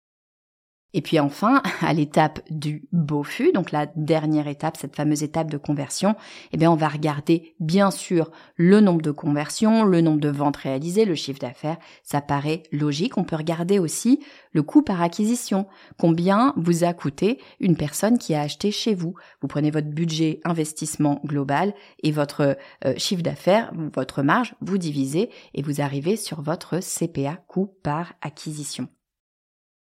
Et 0.93 1.01
puis 1.01 1.19
enfin, 1.19 1.61
à 1.81 1.93
l'étape 1.93 2.41
du 2.49 2.87
BOFU, 2.91 3.51
donc 3.51 3.71
la 3.71 3.87
dernière 3.95 4.47
étape, 4.47 4.77
cette 4.77 4.95
fameuse 4.95 5.23
étape 5.23 5.49
de 5.49 5.57
conversion, 5.57 6.15
eh 6.51 6.57
bien, 6.57 6.71
on 6.71 6.75
va 6.75 6.87
regarder, 6.87 7.55
bien 7.59 7.91
sûr, 7.91 8.31
le 8.55 8.79
nombre 8.79 9.01
de 9.01 9.11
conversions, 9.11 9.83
le 9.83 10.01
nombre 10.01 10.19
de 10.19 10.29
ventes 10.29 10.57
réalisées, 10.57 11.05
le 11.05 11.15
chiffre 11.15 11.39
d'affaires. 11.39 11.77
Ça 12.03 12.21
paraît 12.21 12.63
logique. 12.71 13.17
On 13.17 13.23
peut 13.23 13.35
regarder 13.35 13.79
aussi 13.79 14.19
le 14.51 14.63
coût 14.63 14.81
par 14.81 15.01
acquisition. 15.01 15.67
Combien 15.97 16.53
vous 16.57 16.83
a 16.83 16.93
coûté 16.93 17.39
une 17.59 17.75
personne 17.75 18.17
qui 18.17 18.35
a 18.35 18.41
acheté 18.41 18.71
chez 18.71 18.93
vous? 18.93 19.15
Vous 19.41 19.47
prenez 19.47 19.71
votre 19.71 19.89
budget 19.89 20.39
investissement 20.43 21.19
global 21.25 21.73
et 22.03 22.11
votre 22.11 22.57
euh, 22.85 22.93
chiffre 22.97 23.23
d'affaires, 23.23 23.71
votre 23.93 24.21
marge, 24.21 24.55
vous 24.61 24.77
divisez 24.77 25.29
et 25.53 25.61
vous 25.61 25.81
arrivez 25.81 26.15
sur 26.15 26.41
votre 26.41 26.79
CPA, 26.79 27.37
coût 27.47 27.73
par 27.83 28.13
acquisition. 28.21 28.87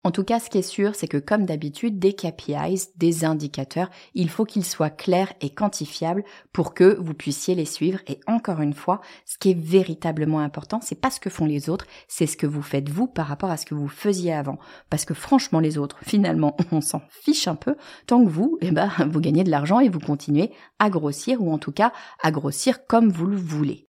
En 0.03 0.13
tout 0.13 0.25
cas, 0.25 0.41
ce 0.41 0.49
qui 0.49 0.57
est 0.57 0.63
sûr, 0.63 0.95
c'est 0.95 1.09
que 1.09 1.19
comme 1.19 1.45
d'habitude, 1.45 1.99
des 1.99 2.15
KPIs, 2.15 2.89
des 2.97 3.27
indicateurs, 3.27 3.91
il 4.15 4.31
faut 4.31 4.47
qu'ils 4.47 4.65
soient 4.65 4.89
clairs 4.89 5.35
et 5.43 5.51
quantifiables 5.51 6.25
pour 6.55 6.73
que 6.73 6.97
vous 6.99 7.13
puissiez 7.13 7.55
les 7.55 7.67
suivre. 7.67 7.99
Et 8.07 8.19
encore 8.27 8.63
une 8.63 8.73
fois, 8.73 9.03
ce 9.27 9.37
qui 9.37 9.51
est 9.51 9.61
véritablement 9.61 10.41
important, 10.41 10.81
c'est 10.81 10.99
pas 10.99 11.11
ce 11.11 11.21
que 11.21 11.29
font 11.29 11.45
les 11.45 11.69
autres, 11.69 11.87
c'est 12.09 12.27
ce 12.27 12.39
que 12.39 12.47
vous 12.47 12.63
faites 12.63 12.89
vous 12.89 13.09
par 13.09 13.27
rapport 13.27 13.51
à 13.51 13.59
ce 13.59 13.67
que 13.67 13.75
vous 13.75 13.89
faisiez 13.89 14.33
avant. 14.33 14.59
Parce 14.89 15.05
que 15.05 15.13
franchement, 15.13 15.61
les 15.61 15.77
autres, 15.77 15.99
finalement, 16.01 16.57
on 16.73 16.81
s'en 16.81 17.03
fiche 17.11 17.47
un 17.47 17.57
peu, 17.57 17.77
tant 18.07 18.25
que 18.25 18.31
vous, 18.31 18.57
eh 18.63 18.71
ben, 18.71 18.91
vous 19.11 19.21
gagnez 19.21 19.45
de 19.45 19.51
l'argent 19.51 19.81
et 19.81 19.91
vous 19.91 20.01
continuez 20.01 20.51
à 20.79 20.89
grossir, 20.89 21.43
ou 21.43 21.53
en 21.53 21.59
tout 21.59 21.73
cas, 21.73 21.93
à 22.23 22.31
grossir 22.31 22.87
comme 22.87 23.11
vous 23.11 23.27
le 23.27 23.37
voulez. 23.37 23.89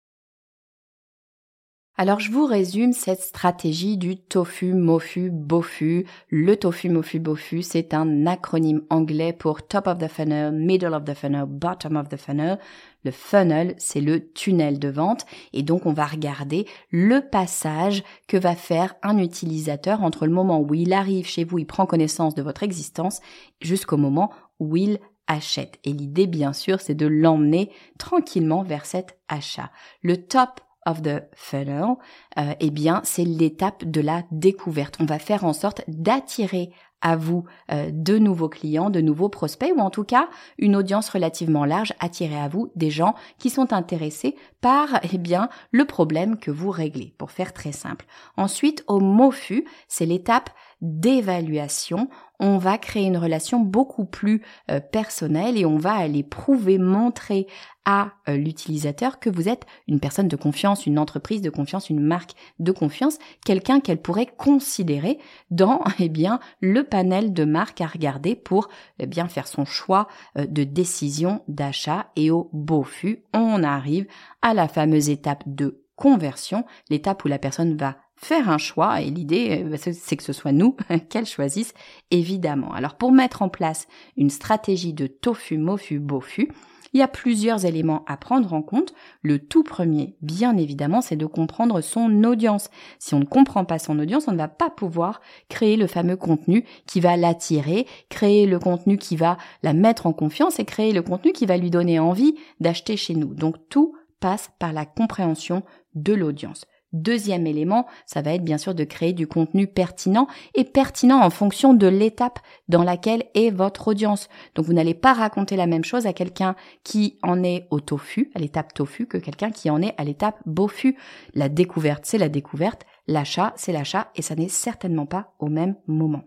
Alors 2.01 2.21
je 2.21 2.31
vous 2.31 2.47
résume 2.47 2.93
cette 2.93 3.23
stratégie 3.23 3.97
du 3.97 4.17
tofu, 4.17 4.73
mofu, 4.73 5.31
bofu. 5.33 6.07
Le 6.29 6.55
tofu, 6.55 6.91
mofu, 6.91 7.19
bofu, 7.19 7.63
c'est 7.63 7.93
un 7.93 8.25
acronyme 8.25 8.83
anglais 8.89 9.33
pour 9.33 9.67
top 9.67 9.89
of 9.89 9.99
the 9.99 10.07
funnel, 10.07 10.53
middle 10.53 10.95
of 10.95 11.03
the 11.03 11.15
funnel, 11.15 11.47
bottom 11.49 11.97
of 11.97 12.09
the 12.09 12.17
funnel. 12.17 12.61
Le 13.03 13.11
funnel, 13.11 13.75
c'est 13.79 14.01
le 14.01 14.33
tunnel 14.33 14.79
de 14.79 14.89
vente 14.89 15.27
et 15.53 15.65
donc 15.65 15.87
on 15.87 15.93
va 15.93 16.07
regarder 16.07 16.69
le 16.93 17.21
passage 17.21 18.05
que 18.29 18.37
va 18.37 18.55
faire 18.55 18.95
un 19.03 19.19
utilisateur 19.19 20.05
entre 20.05 20.25
le 20.25 20.33
moment 20.33 20.61
où 20.61 20.75
il 20.75 20.93
arrive 20.93 21.27
chez 21.27 21.43
vous, 21.43 21.59
il 21.59 21.67
prend 21.67 21.85
connaissance 21.85 22.37
de 22.37 22.43
votre 22.43 22.63
existence 22.63 23.19
jusqu'au 23.61 23.97
moment 23.97 24.31
où 24.61 24.77
il 24.77 25.01
achète. 25.27 25.81
Et 25.83 25.93
l'idée, 25.93 26.29
bien 26.29 26.53
sûr, 26.53 26.81
c'est 26.81 26.95
de 26.95 27.09
l'emmener 27.09 27.73
tranquillement 27.99 28.63
vers 28.63 28.87
cet 28.87 29.19
achat. 29.29 29.73
Le 30.01 30.17
top 30.17 30.61
of 30.89 31.03
the 31.03 31.23
funnel, 31.35 31.97
euh, 32.39 32.55
eh 32.61 32.71
bien, 32.71 33.01
c'est 33.05 33.25
l'étape 33.25 33.85
de 33.85 34.01
la 34.01 34.23
découverte. 34.33 34.97
On 35.01 35.05
va 35.05 35.19
faire 35.19 35.45
en 35.45 35.53
sorte 35.53 35.83
d'attirer 35.87 36.71
à 37.01 37.17
vous 37.17 37.45
euh, 37.71 37.91
de 37.93 38.19
nouveaux 38.19 38.49
clients, 38.49 38.91
de 38.91 39.01
nouveaux 39.01 39.29
prospects, 39.29 39.73
ou 39.77 39.81
en 39.81 39.91
tout 39.91 40.05
cas 40.05 40.29
une 40.59 40.75
audience 40.75 41.09
relativement 41.11 41.65
large, 41.65 41.93
attirer 42.01 42.41
à 42.41 42.49
vous 42.49 42.73
des 42.75 42.91
gens 42.91 43.15
qui 43.39 43.51
sont 43.51 43.73
intéressés 43.73 44.35
par 44.61 45.01
eh 45.13 45.19
bien 45.19 45.49
le 45.71 45.85
problème 45.85 46.39
que 46.39 46.51
vous 46.51 46.71
réglez, 46.71 47.15
pour 47.19 47.31
faire 47.31 47.53
très 47.53 47.73
simple. 47.73 48.07
Ensuite, 48.37 48.83
au 48.89 48.99
MOFU, 48.99 49.65
c'est 49.87 50.07
l'étape 50.07 50.51
d'évaluation, 50.81 52.09
on 52.41 52.59
va 52.59 52.79
créer 52.79 53.05
une 53.05 53.17
relation 53.17 53.59
beaucoup 53.61 54.05
plus 54.05 54.43
euh, 54.71 54.81
personnelle 54.81 55.57
et 55.57 55.67
on 55.67 55.77
va 55.77 55.93
aller 55.93 56.23
prouver, 56.23 56.79
montrer 56.79 57.47
à 57.85 58.13
euh, 58.29 58.37
l'utilisateur 58.37 59.19
que 59.19 59.31
vous 59.31 59.49
êtes 59.49 59.67
une 59.89 59.99
personne 59.99 60.29
de 60.29 60.37
confiance, 60.37 60.87
une 60.87 60.99
entreprise 60.99 61.43
de 61.43 61.51
confiance, 61.51 61.91
une 61.91 62.01
marque 62.01 62.35
de 62.59 62.71
confiance, 62.71 63.19
quelqu'un 63.45 63.81
qu'elle 63.81 64.01
pourrait 64.01 64.27
considérer 64.27 65.19
dans 65.51 65.83
eh 65.99 66.09
bien 66.09 66.39
le 66.61 66.85
panel 66.85 67.33
de 67.33 67.45
marques 67.45 67.81
à 67.81 67.87
regarder 67.87 68.37
pour 68.37 68.69
eh 68.99 69.07
bien 69.07 69.27
faire 69.27 69.49
son 69.49 69.65
choix 69.65 70.07
euh, 70.37 70.47
de 70.47 70.65
décision 70.65 71.43
d'achat. 71.49 72.11
Et 72.15 72.31
au 72.31 72.51
beau 72.53 72.85
fut, 72.85 73.25
on 73.35 73.65
arrive 73.65 74.07
à 74.43 74.55
la 74.55 74.69
fameuse 74.69 75.11
étape 75.11 75.43
de 75.47 75.83
conversion, 75.97 76.65
l'étape 76.91 77.25
où 77.25 77.29
la 77.29 77.41
personne 77.41 77.77
va 77.77 77.97
faire 78.21 78.51
un 78.51 78.59
choix 78.59 79.01
et 79.01 79.11
l'idée 79.11 79.65
euh, 79.65 79.77
c'est 79.77 80.17
que 80.17 80.23
ce 80.23 80.33
soit 80.33 80.53
nous 80.53 80.77
qu'elle 81.09 81.27
choisisse 81.27 81.73
évidemment. 82.11 82.73
Alors 82.73 82.95
pour 82.95 83.13
mettre 83.13 83.43
en 83.43 83.49
place 83.49 83.87
une 84.17 84.31
stratégie 84.31 84.93
de 84.93 85.07
tofu, 85.07 85.57
mofu, 85.57 85.99
bofu, 85.99 86.51
il 86.93 87.01
y 87.01 87.03
a 87.03 87.09
plusieurs 87.09 87.65
éléments 87.65 88.05
à 88.07 88.17
prendre 88.17 88.53
en 88.53 88.63
compte. 88.63 88.95
Le 89.23 89.39
tout 89.39 89.63
premier, 89.63 90.17
bien 90.23 90.57
évidemment, 90.57 91.01
c'est 91.01 91.17
de 91.17 91.27
comprendre 91.27 91.81
son 91.81 92.25
audience. 92.25 92.71
Si 92.99 93.15
on 93.15 93.21
ne 93.21 93.25
comprend 93.25 93.65
pas 93.65 93.79
son 93.79 93.99
audience, 93.99 94.27
on 94.27 94.33
ne 94.33 94.39
va 94.39 94.49
pas 94.49 94.71
pouvoir 94.71 95.21
créer 95.49 95.77
le 95.77 95.87
fameux 95.87 96.17
contenu 96.17 96.65
qui 96.87 97.01
va 97.01 97.17
l'attirer, 97.17 97.87
créer 98.09 98.47
le 98.47 98.59
contenu 98.59 98.97
qui 98.97 99.17
va 99.17 99.37
la 99.63 99.75
mettre 99.75 100.07
en 100.07 100.13
confiance 100.13 100.59
et 100.59 100.65
créer 100.65 100.93
le 100.93 101.03
contenu 101.03 101.33
qui 101.33 101.47
va 101.47 101.57
lui 101.57 101.71
donner 101.71 101.99
envie 101.99 102.37
d'acheter 102.61 102.97
chez 102.97 103.15
nous. 103.15 103.35
Donc 103.35 103.57
tout 103.69 103.95
passe 104.21 104.51
par 104.59 104.73
la 104.73 104.87
compréhension 104.87 105.63
de 105.95 106.15
l'audience. 106.15 106.65
Deuxième 106.93 107.47
élément, 107.47 107.87
ça 108.07 108.23
va 108.23 108.33
être 108.33 108.45
bien 108.45 108.57
sûr 108.57 108.75
de 108.75 108.85
créer 108.85 109.13
du 109.13 109.27
contenu 109.27 109.67
pertinent 109.67 110.27
et 110.55 110.65
pertinent 110.65 111.21
en 111.21 111.29
fonction 111.29 111.75
de 111.75 111.87
l'étape 111.87 112.39
dans 112.69 112.83
laquelle 112.83 113.25
est 113.35 113.51
votre 113.51 113.89
audience. 113.89 114.29
Donc 114.55 114.65
vous 114.65 114.73
n'allez 114.73 114.95
pas 114.95 115.13
raconter 115.13 115.57
la 115.57 115.67
même 115.67 115.85
chose 115.85 116.07
à 116.07 116.15
quelqu'un 116.15 116.57
qui 116.85 117.19
en 117.23 117.43
est 117.43 117.67
au 117.71 117.81
tofu, 117.81 118.31
à 118.35 118.39
l'étape 118.39 118.73
tofu, 118.73 119.07
que 119.07 119.19
quelqu'un 119.19 119.51
qui 119.51 119.69
en 119.69 119.83
est 119.83 119.95
à 119.99 120.05
l'étape 120.05 120.39
bofu. 120.47 120.97
La 121.35 121.51
découverte, 121.51 122.07
c'est 122.07 122.17
la 122.17 122.31
découverte, 122.31 122.87
l'achat, 123.07 123.53
c'est 123.57 123.73
l'achat 123.73 124.11
et 124.17 124.23
ça 124.23 124.35
n'est 124.35 124.49
certainement 124.49 125.07
pas 125.07 125.35
au 125.39 125.49
même 125.49 125.77
moment. 125.87 126.25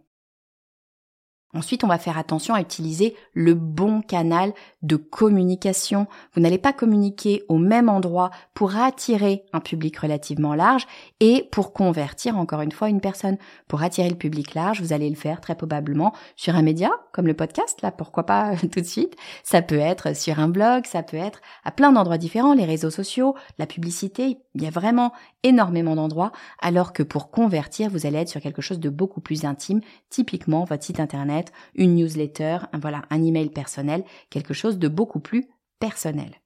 Ensuite, 1.53 1.83
on 1.83 1.87
va 1.87 1.97
faire 1.97 2.17
attention 2.17 2.53
à 2.53 2.61
utiliser 2.61 3.15
le 3.33 3.53
bon 3.53 4.01
canal 4.01 4.53
de 4.81 4.95
communication. 4.95 6.07
Vous 6.33 6.41
n'allez 6.41 6.57
pas 6.57 6.73
communiquer 6.73 7.43
au 7.49 7.57
même 7.57 7.89
endroit 7.89 8.31
pour 8.53 8.77
attirer 8.77 9.43
un 9.53 9.59
public 9.59 9.97
relativement 9.97 10.55
large 10.55 10.87
et 11.19 11.47
pour 11.51 11.73
convertir 11.73 12.37
encore 12.37 12.61
une 12.61 12.71
fois 12.71 12.89
une 12.89 13.01
personne. 13.01 13.37
Pour 13.67 13.83
attirer 13.83 14.09
le 14.09 14.15
public 14.15 14.53
large, 14.53 14.81
vous 14.81 14.93
allez 14.93 15.09
le 15.09 15.15
faire 15.15 15.41
très 15.41 15.55
probablement 15.55 16.13
sur 16.35 16.55
un 16.55 16.61
média 16.61 16.91
comme 17.11 17.27
le 17.27 17.33
podcast, 17.33 17.81
là 17.81 17.91
pourquoi 17.91 18.25
pas 18.25 18.55
tout 18.71 18.79
de 18.79 18.85
suite. 18.85 19.15
Ça 19.43 19.61
peut 19.61 19.79
être 19.79 20.15
sur 20.15 20.39
un 20.39 20.47
blog, 20.47 20.85
ça 20.85 21.03
peut 21.03 21.17
être 21.17 21.41
à 21.63 21.71
plein 21.71 21.91
d'endroits 21.91 22.17
différents, 22.17 22.53
les 22.53 22.65
réseaux 22.65 22.89
sociaux, 22.89 23.35
la 23.57 23.65
publicité, 23.65 24.37
il 24.55 24.63
y 24.63 24.67
a 24.67 24.69
vraiment 24.69 25.13
énormément 25.43 25.95
d'endroits, 25.95 26.31
alors 26.61 26.93
que 26.93 27.03
pour 27.03 27.31
convertir, 27.31 27.89
vous 27.89 28.05
allez 28.05 28.19
être 28.19 28.29
sur 28.29 28.41
quelque 28.41 28.61
chose 28.61 28.79
de 28.79 28.89
beaucoup 28.89 29.21
plus 29.21 29.45
intime, 29.45 29.81
typiquement 30.09 30.63
votre 30.65 30.83
site 30.83 30.99
internet, 30.99 31.40
une 31.75 31.95
newsletter, 31.95 32.59
un, 32.73 32.79
voilà, 32.79 33.03
un 33.09 33.23
email 33.23 33.49
personnel, 33.49 34.03
quelque 34.29 34.53
chose 34.53 34.77
de 34.77 34.87
beaucoup 34.87 35.19
plus 35.19 35.47
personnel. 35.79 36.41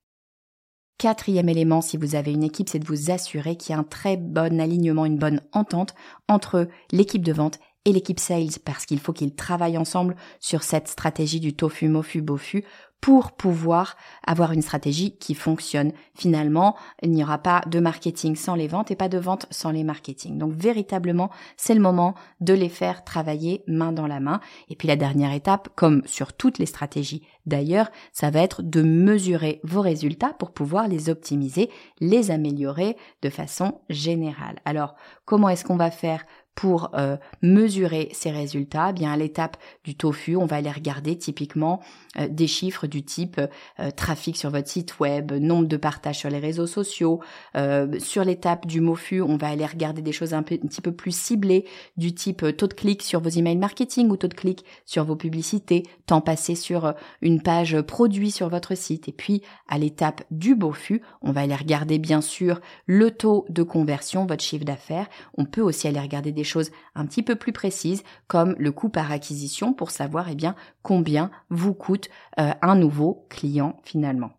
Quatrième 0.98 1.50
élément, 1.50 1.82
si 1.82 1.98
vous 1.98 2.16
avez 2.16 2.32
une 2.32 2.44
équipe, 2.44 2.70
c'est 2.70 2.80
de 2.80 2.88
vous 2.88 3.12
assurer 3.12 3.58
qu'il 3.58 3.74
y 3.74 3.76
a 3.76 3.80
un 3.80 3.84
très 3.84 4.16
bon 4.16 4.62
alignement, 4.62 5.06
une 5.06 5.18
bonne 5.18 5.42
entente 5.52 5.94
entre 6.30 6.70
l'équipe 6.92 7.26
de 7.26 7.34
vente 7.34 7.60
et 7.84 7.92
l'équipe 7.92 8.20
sales, 8.20 8.60
parce 8.64 8.86
qu'il 8.86 9.00
faut 9.00 9.14
qu'ils 9.14 9.36
travaillent 9.36 9.78
ensemble 9.78 10.16
sur 10.40 10.64
cette 10.64 10.88
stratégie 10.88 11.40
du 11.40 11.56
tofu, 11.56 11.90
mofu, 11.90 12.22
bofu 12.22 12.64
pour 13.06 13.34
pouvoir 13.34 13.98
avoir 14.26 14.52
une 14.52 14.64
stratégie 14.64 15.16
qui 15.16 15.36
fonctionne. 15.36 15.92
Finalement, 16.16 16.76
il 17.04 17.12
n'y 17.12 17.24
aura 17.24 17.38
pas 17.38 17.62
de 17.68 17.80
marketing 17.80 18.36
sans 18.36 18.56
les 18.56 18.68
ventes 18.68 18.90
et 18.90 18.96
pas 18.96 19.10
de 19.10 19.20
ventes 19.20 19.46
sans 19.52 19.70
les 19.70 19.84
marketing. 19.84 20.40
Donc 20.40 20.54
véritablement, 20.54 21.30
c'est 21.56 21.76
le 21.76 21.82
moment 21.82 22.16
de 22.42 22.56
les 22.56 22.68
faire 22.68 23.04
travailler 23.04 23.64
main 23.68 23.92
dans 23.92 24.08
la 24.08 24.20
main. 24.20 24.40
Et 24.70 24.76
puis 24.76 24.88
la 24.88 24.96
dernière 24.96 25.34
étape, 25.34 25.70
comme 25.76 26.02
sur 26.08 26.34
toutes 26.34 26.58
les 26.58 26.66
stratégies 26.66 27.22
d'ailleurs, 27.46 27.92
ça 28.12 28.32
va 28.32 28.42
être 28.42 28.64
de 28.64 28.82
mesurer 28.82 29.60
vos 29.64 29.82
résultats 29.82 30.34
pour 30.40 30.52
pouvoir 30.52 30.88
les 30.88 31.08
optimiser, 31.08 31.70
les 32.00 32.32
améliorer 32.32 32.98
de 33.22 33.30
façon 33.30 33.82
générale. 33.88 34.58
Alors, 34.66 34.96
comment 35.26 35.50
est-ce 35.50 35.64
qu'on 35.64 35.78
va 35.78 35.92
faire 35.92 36.26
pour 36.56 36.92
euh, 36.96 37.18
mesurer 37.42 38.10
ces 38.14 38.32
résultats, 38.32 38.88
eh 38.92 38.94
bien 38.94 39.12
à 39.12 39.18
l'étape 39.18 39.58
du 39.84 39.96
tofu, 39.96 40.38
on 40.38 40.46
va 40.46 40.56
aller 40.56 40.72
regarder 40.72 41.18
typiquement 41.18 41.82
euh, 42.18 42.30
des 42.30 42.48
chiffres 42.48 42.88
du 42.88 43.04
type 43.04 43.42
euh, 43.80 43.92
trafic 43.92 44.38
sur 44.38 44.50
votre 44.50 44.70
site 44.70 45.00
web, 45.00 45.34
nombre 45.34 45.68
de 45.68 45.76
partages 45.78 46.20
sur 46.20 46.30
les 46.30 46.40
réseaux 46.40 46.68
sociaux. 46.68 47.20
sur 48.00 48.24
l'étape 48.24 48.66
du 48.66 48.80
MOFU, 48.80 49.22
on 49.22 49.38
va 49.38 49.50
aller 49.50 49.66
regarder 49.66 50.02
des 50.02 50.14
choses 50.14 50.34
un, 50.34 50.44
peu, 50.44 50.56
un 50.56 50.68
petit 50.68 50.82
peu 50.82 50.94
plus 50.94 51.16
ciblées 51.16 51.66
du 51.98 52.14
type 52.14 52.56
taux 52.56 52.68
de 52.68 52.74
clic 52.74 53.04
sur 53.04 53.20
vos 53.20 53.30
emails 53.30 53.58
marketing 53.58 54.10
ou 54.10 54.16
taux 54.16 54.28
de 54.28 54.34
clic 54.34 54.64
sur 54.86 55.04
vos 55.04 55.16
publicités, 55.16 55.84
temps 56.06 56.22
passé 56.22 56.56
sur 56.56 56.94
une 57.22 57.42
page 57.42 57.82
produit 57.82 58.32
sur 58.32 58.50
votre 58.50 58.76
site. 58.76 59.10
Et 59.10 59.12
puis 59.12 59.42
à 59.68 59.78
l'étape 59.78 60.24
du 60.32 60.56
BOFU, 60.56 61.02
on 61.22 61.32
va 61.32 61.42
aller 61.42 61.56
regarder 61.56 62.00
bien 62.00 62.22
sûr 62.22 62.62
le 62.86 63.12
taux 63.12 63.46
de 63.50 63.64
conversion, 63.64 64.26
votre 64.26 64.44
chiffre 64.44 64.66
d'affaires. 64.66 65.08
On 65.38 65.46
peut 65.46 65.62
aussi 65.62 65.88
aller 65.88 66.00
regarder 66.00 66.32
des 66.32 66.45
choses 66.46 66.72
un 66.96 67.06
petit 67.06 67.24
peu 67.24 67.36
plus 67.36 67.52
précises 67.52 68.04
comme 68.28 68.56
le 68.58 68.72
coût 68.72 68.90
par 68.90 69.12
acquisition 69.12 69.74
pour 69.74 69.92
savoir 69.92 70.30
eh 70.30 70.36
bien 70.36 70.56
combien 70.82 71.32
vous 71.50 71.74
coûte 71.74 72.10
euh, 72.40 72.54
un 72.62 72.76
nouveau 72.76 73.26
client 73.30 73.78
finalement. 73.84 74.32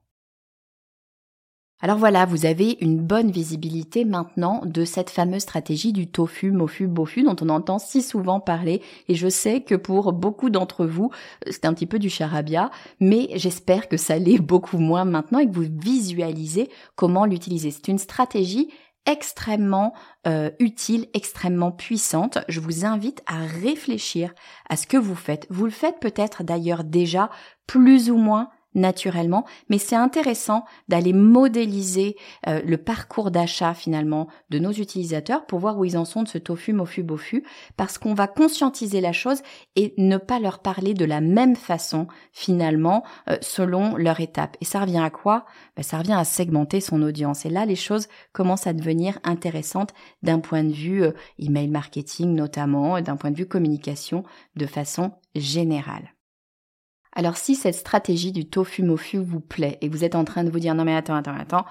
Alors 1.83 1.99
voilà, 1.99 2.25
vous 2.25 2.47
avez 2.47 2.79
une 2.81 2.99
bonne 2.99 3.31
visibilité 3.31 4.07
maintenant 4.07 4.62
de 4.64 4.87
cette 4.87 5.11
fameuse 5.11 5.42
stratégie 5.42 5.92
du 5.92 6.07
tofu, 6.07 6.51
mofu, 6.51 6.87
bofu 6.87 7.23
dont 7.23 7.37
on 7.42 7.51
entend 7.51 7.79
si 7.79 8.01
souvent 8.01 8.40
parler 8.40 8.81
et 9.09 9.14
je 9.14 9.29
sais 9.29 9.61
que 9.61 9.75
pour 9.75 10.14
beaucoup 10.14 10.49
d'entre 10.49 10.87
vous, 10.87 11.11
c'est 11.51 11.66
un 11.66 11.75
petit 11.75 11.85
peu 11.85 11.99
du 11.99 12.09
charabia, 12.09 12.71
mais 12.99 13.29
j'espère 13.35 13.88
que 13.88 13.99
ça 13.99 14.16
l'est 14.19 14.38
beaucoup 14.42 14.79
moins 14.79 15.05
maintenant 15.05 15.38
et 15.38 15.47
que 15.47 15.55
vous 15.55 15.69
visualisez 15.71 16.71
comment 16.95 17.27
l'utiliser. 17.27 17.71
C'est 17.71 17.88
une 17.88 17.99
stratégie 17.99 18.71
extrêmement 19.07 19.95
euh, 20.27 20.51
utile, 20.59 21.09
extrêmement 21.14 21.73
puissante. 21.73 22.38
Je 22.49 22.61
vous 22.61 22.85
invite 22.85 23.23
à 23.27 23.38
réfléchir 23.47 24.35
à 24.69 24.77
ce 24.77 24.87
que 24.87 24.97
vous 24.97 25.14
faites. 25.14 25.47
Vous 25.51 25.64
le 25.64 25.71
faites 25.71 26.01
peut-être 26.01 26.42
d'ailleurs 26.42 26.85
déjà 26.85 27.31
plus 27.66 28.11
ou 28.11 28.16
moins 28.16 28.51
naturellement, 28.77 29.45
mais 29.69 29.79
c'est 29.79 29.97
intéressant 29.97 30.65
d'aller 30.87 31.12
modéliser 31.12 32.17
euh, 32.47 32.61
le 32.65 32.77
parcours 32.77 33.33
d'achat 33.33 33.75
finalement 33.75 34.29
de 34.51 34.59
nos 34.59 34.71
utilisateurs 34.71 35.47
pour 35.47 35.59
voir 35.59 35.79
où 35.79 35.85
ils 35.85 35.99
en 35.99 36.05
sont 36.05 36.23
de 36.23 36.29
ce 36.29 36.39
tofu, 36.39 36.73
mofu, 36.73 37.03
bofu, 37.03 37.43
parce 37.77 37.99
qu'on 37.99 38.15
va 38.15 38.29
conscientiser 38.29 39.01
la 39.01 39.12
chose 39.12 39.43
et 39.75 39.95
ne 39.99 40.19
pas 40.19 40.39
leur 40.39 40.61
parler 40.61 40.95
de 40.95 41.05
la 41.05 41.21
même 41.21 41.57
façon 41.57 42.07
finalement 42.33 43.03
euh, 43.29 43.37
selon 43.41 43.97
leur 43.97 44.21
étape. 44.21 44.57
Et 44.61 44.65
ça 44.65 44.81
revient 44.81 45.03
à 45.03 45.11
quoi? 45.11 45.47
Ben, 45.77 45.83
Ça 45.83 45.99
revient 45.99 46.12
à 46.12 46.25
segmenter 46.25 46.81
son 46.81 47.03
audience. 47.03 47.47
Et 47.47 47.51
là, 47.51 47.65
les 47.67 47.77
choses 47.77 48.09
commencent 48.33 48.67
à 48.67 48.73
devenir 48.75 49.19
intéressantes 49.25 49.95
d'un 50.23 50.39
point 50.39 50.62
de 50.62 50.73
vue 50.73 51.03
euh, 51.03 51.12
email 51.39 51.69
marketing 51.69 52.35
notamment, 52.35 53.01
d'un 53.01 53.17
point 53.17 53.31
de 53.31 53.37
vue 53.37 53.49
communication 53.49 54.25
de 54.57 54.67
façon 54.67 55.12
générale. 55.35 56.16
Alors 57.17 57.39
si 57.39 57.55
cette 57.55 57.75
stratégie 57.75 58.31
du 58.31 58.47
tofu 58.47 58.83
mofu 58.83 59.17
vous 59.17 59.41
plaît 59.41 59.79
et 59.81 59.89
vous 59.89 60.05
êtes 60.05 60.15
en 60.15 60.25
train 60.27 60.45
de 60.45 60.51
vous 60.51 60.61
dire 60.61 60.75
non 60.75 60.85
mais 60.85 60.95
attends, 60.95 61.15
attends, 61.15 61.35
attends, 61.35 61.65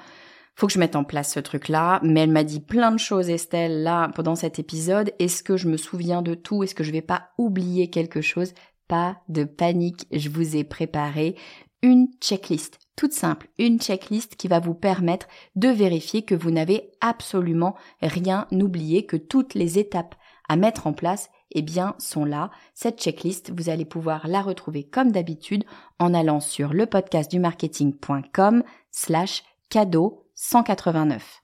faut 0.56 0.66
que 0.66 0.74
je 0.74 0.80
mette 0.80 0.96
en 0.96 1.04
place 1.04 1.32
ce 1.32 1.40
truc-là, 1.40 2.00
mais 2.02 2.22
elle 2.22 2.32
m'a 2.32 2.44
dit 2.44 2.60
plein 2.60 2.92
de 2.92 2.98
choses 2.98 3.30
Estelle 3.30 3.84
là 3.84 4.10
pendant 4.16 4.34
cet 4.34 4.58
épisode, 4.58 5.14
est-ce 5.20 5.44
que 5.44 5.56
je 5.56 5.68
me 5.68 5.78
souviens 5.78 6.24
de 6.24 6.34
tout, 6.34 6.64
est-ce 6.64 6.74
que 6.74 6.84
je 6.84 6.92
vais 6.92 7.04
pas 7.04 7.30
oublier 7.38 7.92
quelque 7.92 8.22
chose? 8.22 8.54
Pas 8.88 9.18
de 9.30 9.44
panique, 9.44 10.08
je 10.12 10.30
vous 10.30 10.56
ai 10.56 10.64
préparé 10.64 11.36
une 11.84 12.08
checklist. 12.20 12.80
Toute 12.96 13.14
simple, 13.14 13.48
une 13.60 13.80
checklist 13.80 14.38
qui 14.38 14.48
va 14.48 14.60
vous 14.60 14.74
permettre 14.74 15.28
de 15.56 15.68
vérifier 15.68 16.24
que 16.24 16.34
vous 16.34 16.50
n'avez 16.50 16.90
absolument 17.02 17.76
rien 18.02 18.48
oublié, 18.52 19.06
que 19.06 19.18
toutes 19.18 19.54
les 19.54 19.78
étapes 19.78 20.16
à 20.50 20.56
mettre 20.56 20.88
en 20.88 20.94
place 20.94 21.30
eh 21.52 21.62
bien, 21.62 21.96
sont 22.00 22.26
là. 22.26 22.52
Cette 22.74 23.00
checklist, 23.00 23.52
vous 23.56 23.70
allez 23.70 23.86
pouvoir 23.86 24.28
la 24.28 24.42
retrouver 24.42 24.84
comme 24.84 25.12
d'habitude 25.12 25.64
en 26.00 26.14
allant 26.14 26.40
sur 26.40 26.74
le 26.74 26.86
podcast 26.86 27.32
du 27.32 27.40
marketing.com 27.40 28.64
slash 28.92 29.44
cadeau 29.70 30.28
189. 30.36 31.42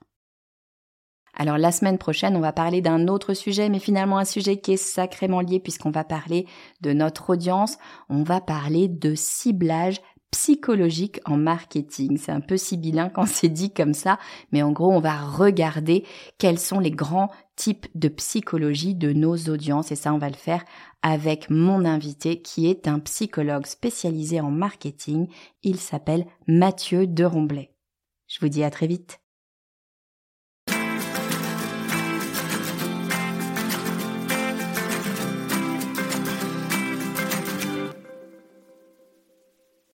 Alors 1.34 1.56
la 1.56 1.72
semaine 1.72 1.96
prochaine, 1.96 2.36
on 2.36 2.40
va 2.40 2.52
parler 2.52 2.82
d'un 2.82 3.08
autre 3.08 3.32
sujet, 3.32 3.70
mais 3.70 3.78
finalement 3.78 4.18
un 4.18 4.26
sujet 4.26 4.58
qui 4.58 4.72
est 4.72 4.76
sacrément 4.76 5.40
lié 5.40 5.60
puisqu'on 5.60 5.90
va 5.90 6.04
parler 6.04 6.46
de 6.82 6.92
notre 6.92 7.30
audience, 7.30 7.78
on 8.10 8.22
va 8.22 8.42
parler 8.42 8.88
de 8.88 9.14
ciblage 9.14 10.02
psychologique 10.30 11.20
en 11.24 11.36
marketing. 11.36 12.18
C'est 12.18 12.32
un 12.32 12.40
peu 12.40 12.56
sibyllin 12.56 13.08
quand 13.08 13.26
c'est 13.26 13.48
dit 13.48 13.72
comme 13.72 13.94
ça, 13.94 14.18
mais 14.50 14.62
en 14.62 14.72
gros, 14.72 14.90
on 14.90 15.00
va 15.00 15.16
regarder 15.16 16.04
quels 16.38 16.58
sont 16.58 16.80
les 16.80 16.90
grands 16.90 17.30
types 17.62 17.86
de 17.94 18.08
psychologie 18.08 18.96
de 18.96 19.12
nos 19.12 19.36
audiences 19.36 19.92
et 19.92 19.96
ça, 19.96 20.12
on 20.12 20.18
va 20.18 20.28
le 20.28 20.34
faire 20.34 20.64
avec 21.02 21.48
mon 21.48 21.84
invité 21.84 22.42
qui 22.42 22.66
est 22.66 22.88
un 22.88 22.98
psychologue 22.98 23.66
spécialisé 23.66 24.40
en 24.40 24.50
marketing. 24.50 25.28
Il 25.62 25.78
s'appelle 25.78 26.26
Mathieu 26.48 27.06
de 27.06 27.24
Je 28.26 28.40
vous 28.40 28.48
dis 28.48 28.64
à 28.64 28.70
très 28.70 28.88
vite. 28.88 29.21